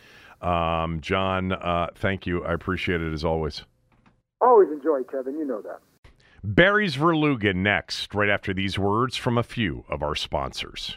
[0.41, 2.45] Um, John, uh, thank you.
[2.45, 3.65] I appreciate it as always.
[4.41, 5.37] Always enjoy, Kevin.
[5.37, 5.81] You know that.
[6.45, 10.97] Barry Svrluga next, right after these words from a few of our sponsors.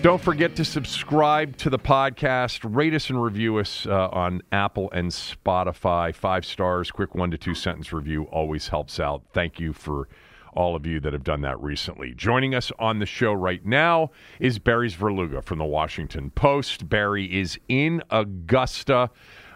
[0.00, 2.60] Don't forget to subscribe to the podcast.
[2.62, 6.14] Rate us and review us uh, on Apple and Spotify.
[6.14, 9.22] Five stars, quick one to two sentence review always helps out.
[9.32, 10.08] Thank you for
[10.52, 12.14] all of you that have done that recently.
[12.14, 16.88] Joining us on the show right now is Barry Svrluga from the Washington Post.
[16.88, 19.10] Barry is in Augusta.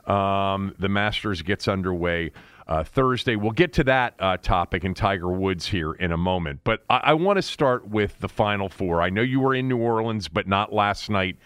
[0.07, 2.32] Um, the Masters gets underway
[2.73, 3.37] uh, Thursday.
[3.37, 6.61] We'll get to that uh, topic and Tiger Woods here in a moment.
[6.64, 9.03] But I, I want to start with the Final Four.
[9.03, 11.37] I know you were in New Orleans, but not last night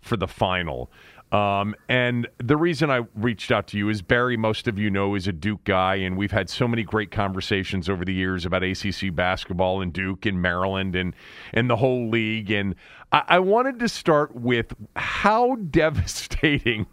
[0.00, 0.90] for the final.
[1.30, 5.14] Um, and the reason I reached out to you is Barry, most of you know,
[5.14, 8.64] is a Duke guy, and we've had so many great conversations over the years about
[8.64, 11.14] ACC basketball and Duke and Maryland and
[11.54, 12.50] and the whole league.
[12.50, 12.74] And
[13.12, 16.86] I, I wanted to start with how devastating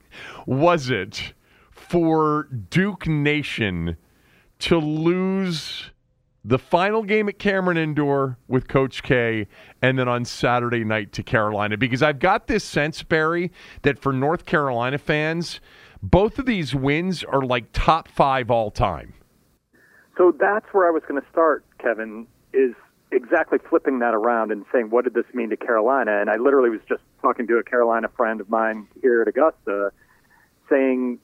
[0.46, 1.34] was it
[1.90, 3.98] for Duke Nation
[4.60, 5.90] to lose
[6.46, 9.48] the final game at Cameron Indoor with Coach K
[9.82, 14.14] and then on Saturday night to Carolina because I've got this sense, Barry, that for
[14.14, 15.60] North Carolina fans,
[16.04, 19.16] both of these wins are like top five all time.
[20.16, 22.76] So that's where I was going to start, Kevin, is
[23.12, 26.22] exactly flipping that around and saying, what did this mean to Carolina?
[26.22, 29.92] And I literally was just talking to a Carolina friend of mine here at Augusta
[30.70, 31.18] saying,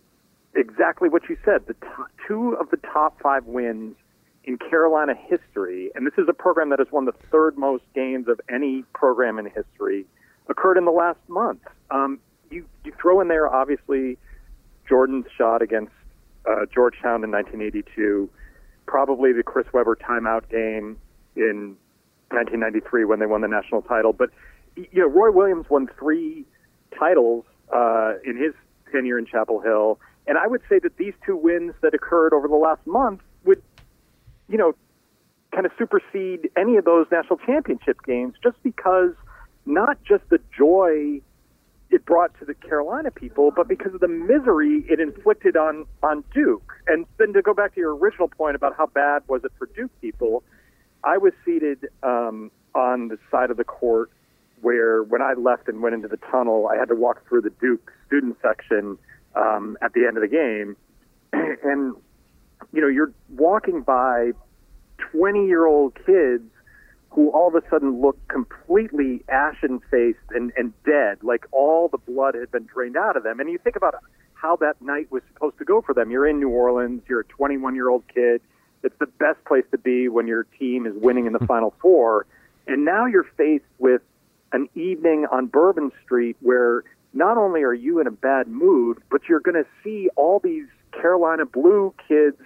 [0.56, 1.68] exactly what you said.
[1.68, 3.96] The top, two of the top five wins
[4.44, 8.28] in Carolina history, and this is a program that has won the third most games
[8.28, 10.06] of any program in history,
[10.48, 11.62] occurred in the last month.
[11.92, 12.20] Um,
[12.52, 14.18] you you throw in there obviously
[14.88, 15.92] Jordan's shot against
[16.46, 18.30] uh, Georgetown in 1982,
[18.86, 20.98] probably the Chris Webber timeout game
[21.36, 21.76] in
[22.30, 24.14] 1993 when they won the national title.
[24.14, 24.30] But
[24.76, 26.46] you know, Roy Williams won three
[26.98, 28.54] titles uh, in his
[28.92, 30.00] tenure in Chapel Hill.
[30.28, 33.62] And I would say that these two wins that occurred over the last month would,
[34.50, 34.74] you know,
[35.52, 39.14] kind of supersede any of those national championship games just because
[39.66, 41.22] not just the joy
[41.92, 46.24] it brought to the Carolina people, but because of the misery it inflicted on, on
[46.34, 46.74] Duke.
[46.88, 49.68] And then to go back to your original point about how bad was it for
[49.68, 50.44] Duke people,
[51.04, 54.12] I was seated um, on the side of the court
[54.62, 57.52] where, when I left and went into the tunnel, I had to walk through the
[57.62, 58.98] Duke student section
[59.36, 60.76] um, at the end of the game,
[61.64, 61.96] and
[62.74, 64.32] you know, you're walking by
[65.12, 66.44] 20 year old kids
[67.10, 71.98] who all of a sudden look completely ashen faced and, and dead, like all the
[71.98, 73.40] blood had been drained out of them.
[73.40, 73.96] And you think about
[74.34, 76.12] how that night was supposed to go for them.
[76.12, 78.42] You're in New Orleans, you're a 21 year old kid.
[78.84, 82.28] It's the best place to be when your team is winning in the Final Four.
[82.68, 84.02] And now you're faced with
[84.52, 86.84] an evening on Bourbon Street where
[87.16, 90.68] not only are you in a bad mood, but you're going to see all these
[90.92, 92.38] Carolina Blue kids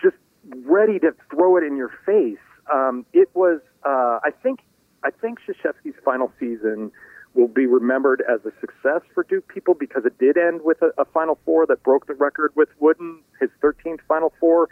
[0.00, 0.16] just
[0.64, 2.38] ready to throw it in your face.
[2.72, 4.60] Um, it was, uh, I think,
[5.02, 6.92] I think Krzyzewski's final season
[7.34, 10.90] will be remembered as a success for Duke people because it did end with a,
[10.98, 14.68] a Final Four that broke the record with Wooden, his 13th Final Four.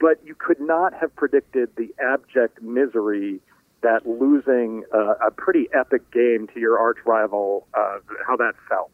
[0.00, 3.40] But you could not have predicted the abject misery
[3.82, 8.90] that losing uh, a pretty epic game to your arch rival, uh, how that felt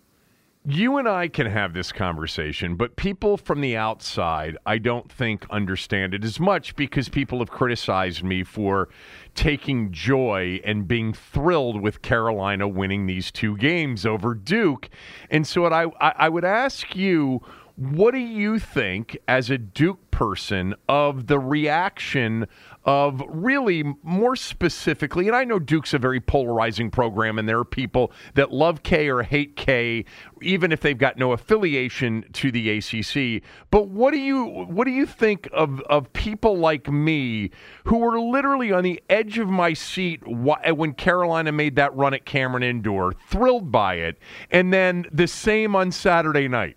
[0.67, 5.45] you and I can have this conversation, but people from the outside, I don't think
[5.51, 8.89] understand it as much because people have criticized me for
[9.35, 14.89] taking joy and being thrilled with Carolina winning these two games over Duke.
[15.31, 17.43] And so, I, I would ask you,
[17.77, 22.47] what do you think as a Duke person of the reaction
[22.85, 27.65] of really more specifically, and I know Duke's a very polarizing program, and there are
[27.65, 30.05] people that love K or hate K,
[30.43, 33.43] even if they've got no affiliation to the ACC.
[33.71, 37.51] But what do you what do you think of of people like me
[37.85, 40.23] who were literally on the edge of my seat
[40.63, 44.19] eh, when Carolina made that run at Cameron Indoor, thrilled by it,
[44.51, 46.77] and then the same on Saturday night?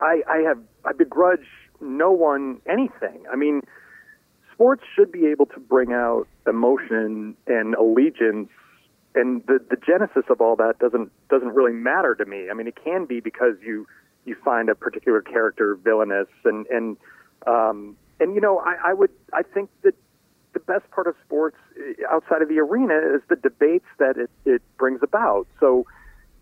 [0.00, 1.46] I, I have I begrudge
[1.80, 3.24] no one anything.
[3.32, 3.62] I mean
[4.58, 8.48] sports should be able to bring out emotion and allegiance
[9.14, 12.48] and the the genesis of all that doesn't doesn't really matter to me.
[12.50, 13.86] I mean, it can be because you
[14.24, 16.96] you find a particular character villainous and and
[17.46, 19.94] um, and you know I, I would I think that
[20.54, 24.30] the best part of sports eh, outside of the arena is the debates that it
[24.44, 25.46] it brings about.
[25.60, 25.86] So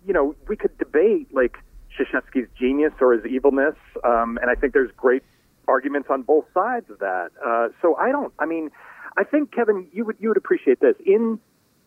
[0.06, 1.58] you know we could debate like
[1.92, 5.22] Krzyzewski's genius or his evilness, um, and I think there's great
[5.68, 7.30] arguments on both sides of that.
[7.44, 8.32] Uh, so I don't.
[8.38, 8.70] I mean,
[9.16, 11.38] I think Kevin, you would you would appreciate this in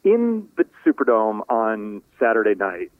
[0.03, 2.91] in the Superdome on Saturday night.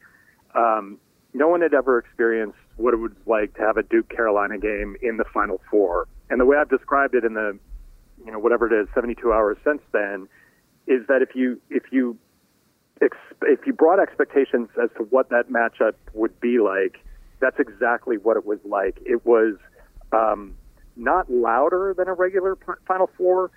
[0.56, 0.97] Um,
[1.34, 4.95] no one had ever experienced what it was like to have a Duke Carolina game
[5.01, 7.57] in the Final Four, and the way I've described it in the
[8.26, 10.27] you know whatever it is 72 hours since then
[10.88, 12.18] is that if you if you
[13.01, 16.97] if you brought expectations as to what that matchup would be like,
[17.39, 18.97] that's exactly what it was like.
[19.06, 19.56] It was
[20.11, 20.56] um,
[21.00, 22.58] not louder than a regular
[22.88, 23.52] Final Four,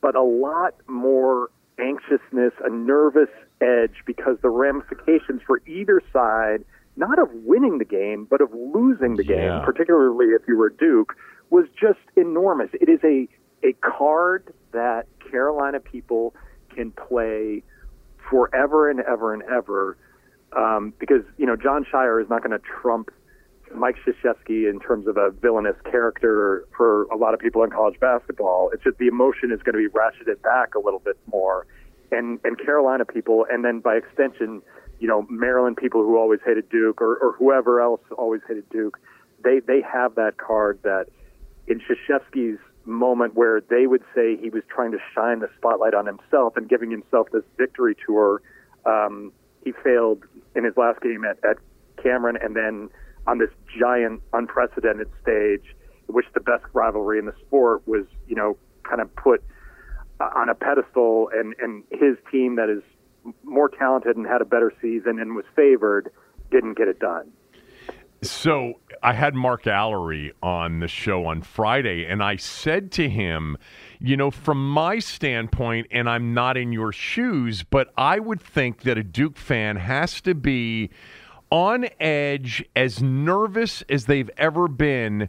[0.00, 3.28] but a lot more anxiousness, a nervous
[3.60, 6.64] edge because the ramifications for either side,
[6.96, 9.36] not of winning the game, but of losing the yeah.
[9.36, 11.14] game, particularly if you were Duke,
[11.50, 12.70] was just enormous.
[12.74, 13.28] It is a
[13.66, 16.34] a card that Carolina people
[16.74, 17.62] can play
[18.30, 19.96] forever and ever and ever
[20.56, 23.10] um, because you know Jon Scheyer is not going to trump
[23.74, 27.98] Mike Krzyzewski in terms of a villainous character for a lot of people in college
[28.00, 28.70] basketball.
[28.72, 31.66] It's just the emotion is going to be ratcheted back a little bit more,
[32.10, 34.62] and and Carolina people, and then by extension,
[34.98, 38.98] you know Maryland people who always hated Duke or, or whoever else always hated Duke,
[39.44, 41.06] they they have that card that
[41.66, 46.06] in Krzyzewski's moment where they would say he was trying to shine the spotlight on
[46.06, 48.40] himself and giving himself this victory tour.
[48.86, 49.32] Um,
[49.62, 50.24] he failed
[50.56, 51.58] in his last game at, at
[52.02, 52.88] Cameron, and then
[53.28, 55.76] on this giant, unprecedented stage,
[56.08, 59.44] in which the best rivalry in the sport was, you know, kind of put
[60.18, 62.82] uh, on a pedestal, and and his team that is
[63.44, 66.10] more talented and had a better season and was favored
[66.50, 67.30] didn't get it done.
[68.22, 73.56] So I had Mark Alarie on the show on Friday, and I said to him,
[74.00, 78.82] you know, from my standpoint, and I'm not in your shoes, but I would think
[78.82, 80.90] that a Duke fan has to be
[81.50, 85.28] on edge, as nervous as they've ever been.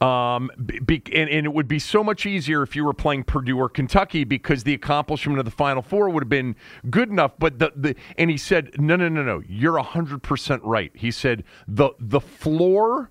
[0.00, 0.50] Um,
[0.86, 3.68] be, and, and, it would be so much easier if you were playing Purdue or
[3.68, 6.54] Kentucky because the accomplishment of the Final Four would have been
[6.88, 7.32] good enough.
[7.36, 10.92] But the, the and he said, no, no, no, no, you're hundred percent right.
[10.94, 13.10] He said the the floor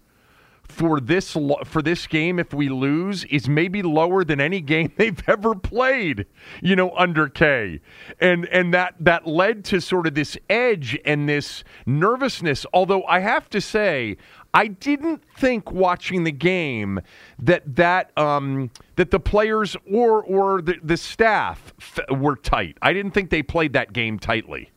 [0.68, 1.32] for this
[1.66, 6.26] for this game if we lose is maybe lower than any game they've ever played
[6.62, 7.80] you know under K
[8.20, 13.20] and and that that led to sort of this edge and this nervousness although I
[13.20, 14.18] have to say
[14.54, 17.02] I didn't think watching the game
[17.40, 22.78] that that um, that the players or or the, the staff f- were tight.
[22.82, 24.72] I didn't think they played that game tightly.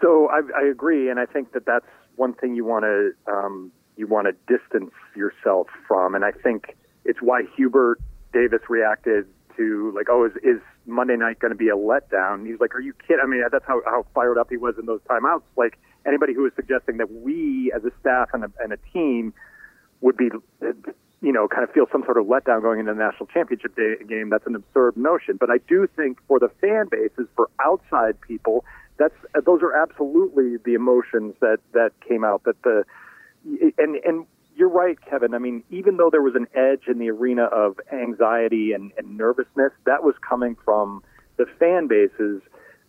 [0.00, 1.86] So I, I agree, and I think that that's
[2.16, 6.76] one thing you want to um, you want to distance yourself from, and I think
[7.04, 8.00] it's why Hubert
[8.32, 9.26] Davis reacted
[9.56, 12.46] to like, oh, is is Monday night going to be a letdown?
[12.46, 13.20] He's like, are you kidding?
[13.22, 15.42] I mean, that's how how fired up he was in those timeouts.
[15.56, 19.34] Like anybody who was suggesting that we as a staff and a, and a team
[20.00, 20.30] would be
[21.20, 23.96] you know, kind of feel some sort of letdown going into the national championship day,
[24.08, 24.30] game.
[24.30, 25.36] That's an absurd notion.
[25.36, 28.64] But I do think for the fan bases, for outside people,
[28.98, 29.14] that's
[29.44, 32.44] those are absolutely the emotions that that came out.
[32.44, 32.84] That the
[33.78, 34.26] and and
[34.56, 35.34] you're right, Kevin.
[35.34, 39.16] I mean, even though there was an edge in the arena of anxiety and, and
[39.16, 41.02] nervousness, that was coming from
[41.36, 42.42] the fan bases.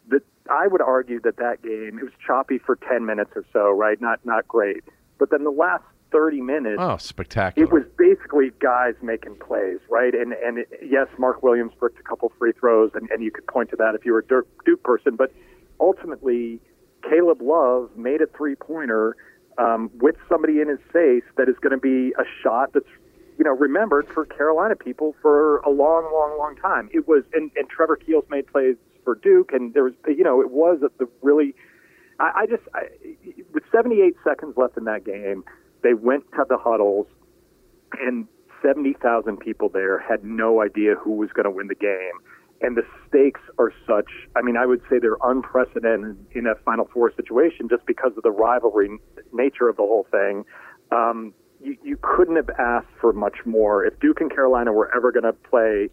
[0.08, 3.70] That I would argue that that game it was choppy for ten minutes or so,
[3.70, 4.02] right?
[4.02, 4.84] Not not great.
[5.18, 6.78] But then the last 30 minutes.
[6.80, 7.68] Oh, spectacular.
[7.68, 10.14] It was basically guys making plays, right?
[10.14, 13.48] And and it, yes, Mark Williams bricked a couple free throws, and, and you could
[13.48, 15.16] point to that if you were a Duke, Duke person.
[15.16, 15.32] But
[15.80, 16.60] ultimately,
[17.04, 19.16] Caleb Love made a three pointer
[19.60, 22.90] um, with somebody in his face that is going to be a shot that's
[23.38, 26.90] you know remembered for Carolina people for a long, long, long time.
[26.94, 30.42] It was, and, and Trevor Keels made plays for Duke, and there was, you know,
[30.42, 31.54] it was the really.
[32.20, 32.88] I, I just, I,
[33.54, 35.44] with 78 seconds left in that game,
[35.84, 37.08] they went to the huddles,
[38.02, 38.28] and
[38.62, 42.20] 70,000 people there had no idea who was going to win the game.
[42.62, 46.90] And the stakes are such, I mean, I would say they're unprecedented in a Final
[46.94, 48.98] Four situation just because of the rivalry
[49.32, 50.44] nature of the whole thing.
[50.92, 53.86] Um, you, you couldn't have asked for much more.
[53.86, 55.90] If Duke and Carolina were ever going to play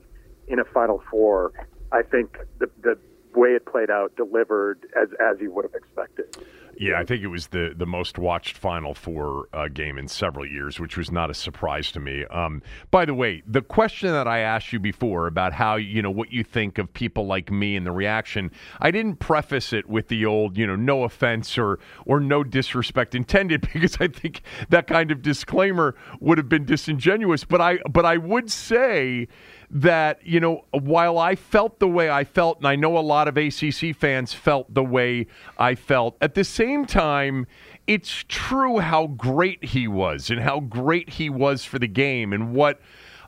[0.49, 1.53] in a Final Four,
[1.93, 2.99] I think the, the
[3.35, 6.37] way it played out delivered as, as you would have expected.
[6.79, 10.47] Yeah, I think it was the the most watched Final Four uh, game in several
[10.47, 12.25] years, which was not a surprise to me.
[12.27, 16.11] Um, by the way, the question that I asked you before about how you know
[16.11, 20.09] what you think of people like me and the reaction, I didn't preface it with
[20.09, 24.87] the old you know no offense or or no disrespect intended because I think that
[24.87, 27.45] kind of disclaimer would have been disingenuous.
[27.45, 29.29] But I but I would say
[29.71, 33.29] that, you know, while I felt the way I felt, and I know a lot
[33.29, 35.27] of ACC fans felt the way
[35.59, 37.47] I felt, at the same time,
[37.87, 42.53] it's true how great he was and how great he was for the game and
[42.55, 42.81] what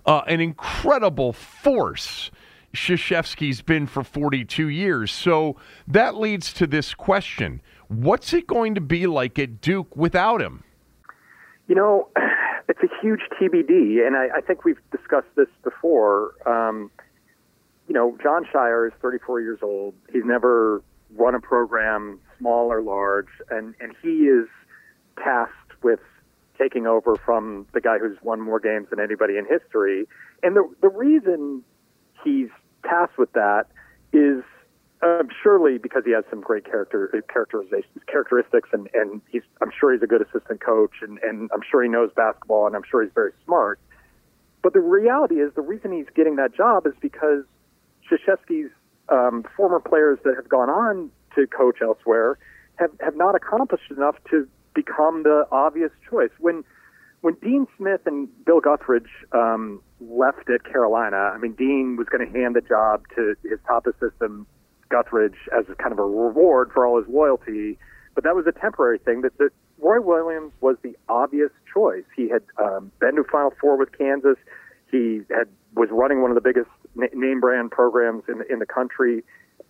[0.06, 2.30] uh, an incredible force
[2.74, 5.10] Krzyzewski's been for 42 years.
[5.10, 5.56] So
[5.86, 10.62] that leads to this question What's it going to be like at Duke without him?
[11.66, 12.08] You know,
[12.68, 16.34] it's a huge TBD, and I, I think we've discussed this before.
[16.46, 16.90] Um,
[17.86, 19.94] you know, Jon Scheyer is 34 years old.
[20.12, 20.82] He's never
[21.16, 24.48] run a program, small or large, and and he is
[25.16, 26.00] tasked with
[26.58, 30.06] taking over from the guy who's won more games than anybody in history.
[30.42, 31.62] And the the reason
[32.24, 32.48] he's
[32.84, 33.66] tasked with that
[34.12, 34.42] is
[35.02, 39.92] um, surely because he has some great character characterizations, characteristics, and and he's I'm sure
[39.92, 43.02] he's a good assistant coach, and and I'm sure he knows basketball, and I'm sure
[43.02, 43.78] he's very smart.
[44.62, 47.44] But the reality is, the reason he's getting that job is because
[48.10, 48.72] Krzyzewski's
[49.08, 52.38] um, former players that have gone on to coach elsewhere
[52.76, 56.30] have have not accomplished enough to become the obvious choice.
[56.38, 56.64] When
[57.20, 62.24] when Dean Smith and Bill Guthridge um, left at Carolina, I mean, Dean was going
[62.24, 64.46] to hand the job to his top assistant
[64.90, 67.78] Guthridge as kind of a reward for all his loyalty.
[68.14, 69.22] But that was a temporary thing.
[69.22, 72.04] That, that Roy Williams was the obvious choice.
[72.16, 74.36] He had um, been to Final Four with Kansas.
[74.90, 78.66] He had was running one of the biggest name brand programs in the, in the
[78.66, 79.22] country,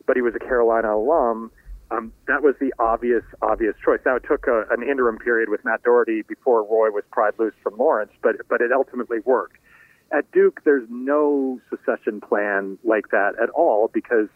[0.06, 1.50] but he was a Carolina alum.
[1.90, 4.00] Um, that was the obvious, obvious choice.
[4.04, 7.54] Now it took a, an interim period with Matt Doherty before Roy was pried loose
[7.62, 9.56] from Lawrence, but but it ultimately worked.
[10.12, 14.28] At Duke, there's no secession plan like that at all because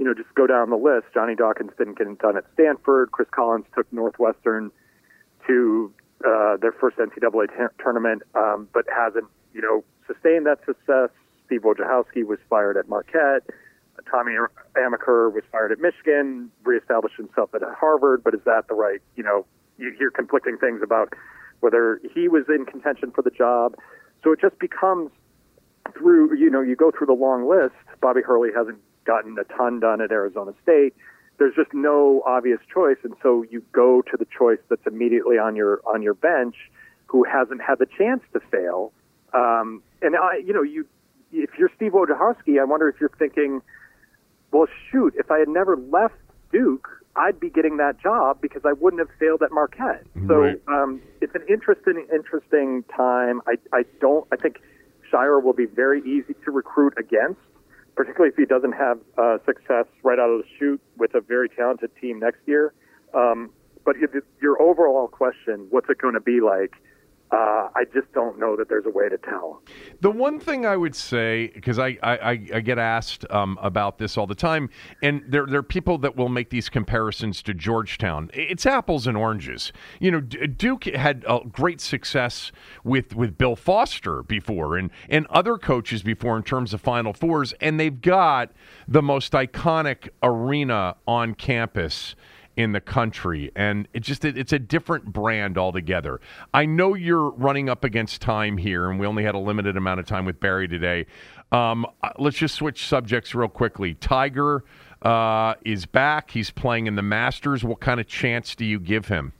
[0.00, 1.04] you know, just go down the list.
[1.12, 3.12] Johnny Dawkins didn't get it done at Stanford.
[3.12, 4.70] Chris Collins took Northwestern
[5.46, 5.92] to
[6.26, 11.10] uh, their first NCAA t- tournament, um, but hasn't, you know, sustained that success.
[11.44, 13.42] Steve Wojciechowski was fired at Marquette.
[14.10, 14.32] Tommy
[14.76, 19.22] Amaker was fired at Michigan, reestablished himself at Harvard, but is that the right, you
[19.22, 19.46] know,
[19.78, 21.14] you hear conflicting things about
[21.60, 23.76] whether he was in contention for the job.
[24.22, 25.10] So it just becomes
[25.96, 27.74] through, you know, you go through the long list.
[28.00, 30.94] Bobby Hurley hasn't gotten a ton done at Arizona State.
[31.38, 35.56] There's just no obvious choice, and so you go to the choice that's immediately on
[35.56, 36.54] your on your bench,
[37.06, 38.92] who hasn't had the chance to fail.
[39.32, 40.86] Um, and I, you know, you
[41.32, 43.62] if you're Steve Wojciechowski, I wonder if you're thinking,
[44.52, 46.14] well, shoot, if I had never left
[46.52, 50.04] Duke, I'd be getting that job because I wouldn't have failed at Marquette.
[50.28, 50.60] So Right.
[50.68, 53.40] um, it's an interesting, interesting time.
[53.46, 54.26] I, I don't.
[54.32, 54.60] I think
[55.10, 57.40] Scheyer will be very easy to recruit against,
[57.96, 61.48] particularly if he doesn't have uh, success right out of the chute with a very
[61.48, 62.72] talented team next year.
[63.12, 63.50] Um,
[63.84, 63.96] but
[64.40, 66.74] your overall question, what's it going to be like?
[67.32, 69.62] Uh, I just don't know that there's a way to tell.
[70.00, 74.18] The one thing I would say, because I, I, I get asked um, about this
[74.18, 74.68] all the time,
[75.00, 78.30] and there, there are people that will make these comparisons to Georgetown.
[78.34, 79.72] It's apples and oranges.
[80.00, 82.50] You know, Duke had uh, great success
[82.82, 87.54] with, with Bill Foster before and, and other coaches before in terms of Final Fours,
[87.60, 88.50] and they've got
[88.88, 92.16] the most iconic arena on campus
[92.60, 96.20] in the country and it just it, it's a different brand altogether
[96.54, 100.00] i know you're running up against time here and we only had a limited amount
[100.00, 101.06] of time with barry today
[101.52, 104.64] um, uh, let's just switch subjects real quickly tiger
[105.02, 109.08] uh, is back he's playing in the masters what kind of chance do you give
[109.08, 109.32] him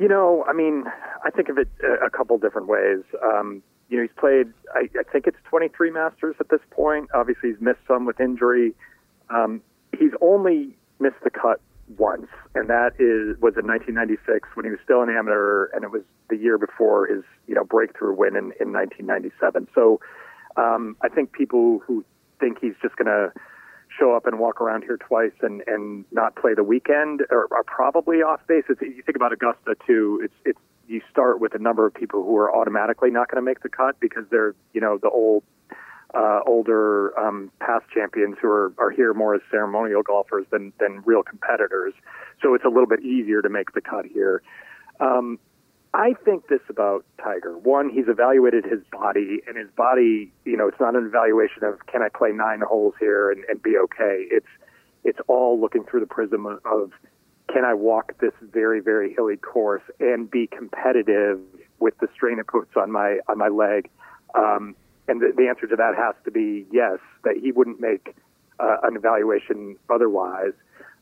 [0.00, 0.84] You know, I mean,
[1.26, 3.00] I think of it a, couple different ways.
[3.22, 7.10] Um, you know, he's played, I, I think it's 23 Masters at this point.
[7.12, 8.72] Obviously, he's missed some with injury.
[9.28, 9.60] Um,
[9.92, 11.60] he's only missed the cut
[11.98, 15.90] once, and that is was in 1996 when he was still an amateur, and it
[15.90, 19.68] was the year before his you know breakthrough win in, in 1997.
[19.74, 20.00] So
[20.56, 22.04] um, I think people who
[22.38, 23.32] think he's just going to
[23.98, 27.64] show up and walk around here twice and, and not play the weekend are, are
[27.64, 28.64] probably off base.
[28.68, 30.20] It's, you think about Augusta too.
[30.24, 30.58] It's it's
[30.88, 33.68] you start with a number of people who are automatically not going to make the
[33.68, 35.42] cut because they're you know the old
[36.14, 41.02] uh, older um, past champions who are, are here more as ceremonial golfers than than
[41.04, 41.94] real competitors.
[42.42, 44.42] So it's a little bit easier to make the cut here.
[44.98, 45.38] Um,
[45.92, 47.58] I think this about Tiger.
[47.58, 51.84] One, he's evaluated his body, and his body, you know, it's not an evaluation of
[51.86, 54.26] can I play nine holes here and, and be okay.
[54.30, 54.46] It's
[55.02, 56.92] it's all looking through the prism of,
[57.50, 61.40] can I walk this very very hilly course and be competitive
[61.80, 63.90] with the strain it puts on my on my leg.
[64.34, 64.76] Um,
[65.10, 66.98] and the, the answer to that has to be yes.
[67.24, 68.14] That he wouldn't make
[68.58, 70.52] uh, an evaluation otherwise.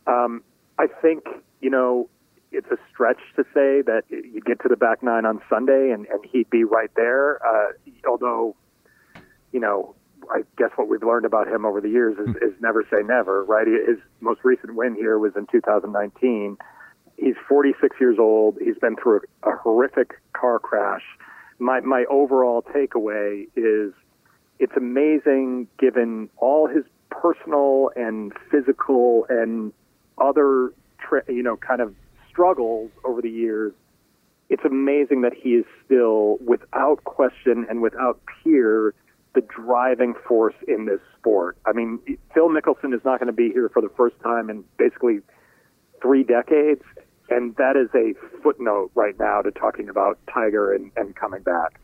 [0.07, 0.43] Um,
[0.79, 1.25] I think
[1.61, 2.09] you know
[2.51, 6.07] it's a stretch to say that you get to the back nine on Sunday and,
[6.07, 7.45] and he'd be right there.
[7.47, 7.73] Uh,
[8.09, 8.57] although,
[9.53, 9.95] you know,
[10.31, 13.45] I guess what we've learned about him over the years is, is never say never,
[13.45, 13.67] right?
[13.67, 16.57] His most recent win here was in 2019.
[17.17, 18.57] He's 46 years old.
[18.63, 21.03] He's been through a, a horrific car crash.
[21.59, 23.93] My my overall takeaway is
[24.59, 29.73] it's amazing given all his personal and physical and
[30.19, 30.73] other
[31.29, 31.95] you know kind of
[32.31, 33.73] struggles over the years
[34.49, 38.95] it's amazing that he is still without question and without peer
[39.35, 41.57] the driving force in this sport.
[41.67, 41.99] I mean
[42.35, 45.21] phil mickelson is not going to be here for the first time in basically
[46.01, 46.83] three decades
[47.31, 51.81] and that is a footnote right now to talking about tiger and, and coming back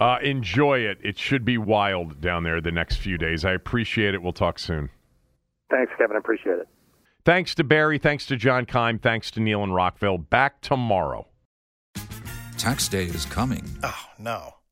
[0.00, 4.14] uh, enjoy it it should be wild down there the next few days i appreciate
[4.14, 4.88] it we'll talk soon
[5.70, 6.68] thanks kevin i appreciate it
[7.24, 7.98] Thanks to Barry.
[7.98, 8.98] Thanks to John Keim.
[8.98, 10.18] Thanks to Neil and Rockville.
[10.18, 11.28] Back tomorrow.
[12.58, 13.64] Tax day is coming.
[13.82, 14.54] Oh, no.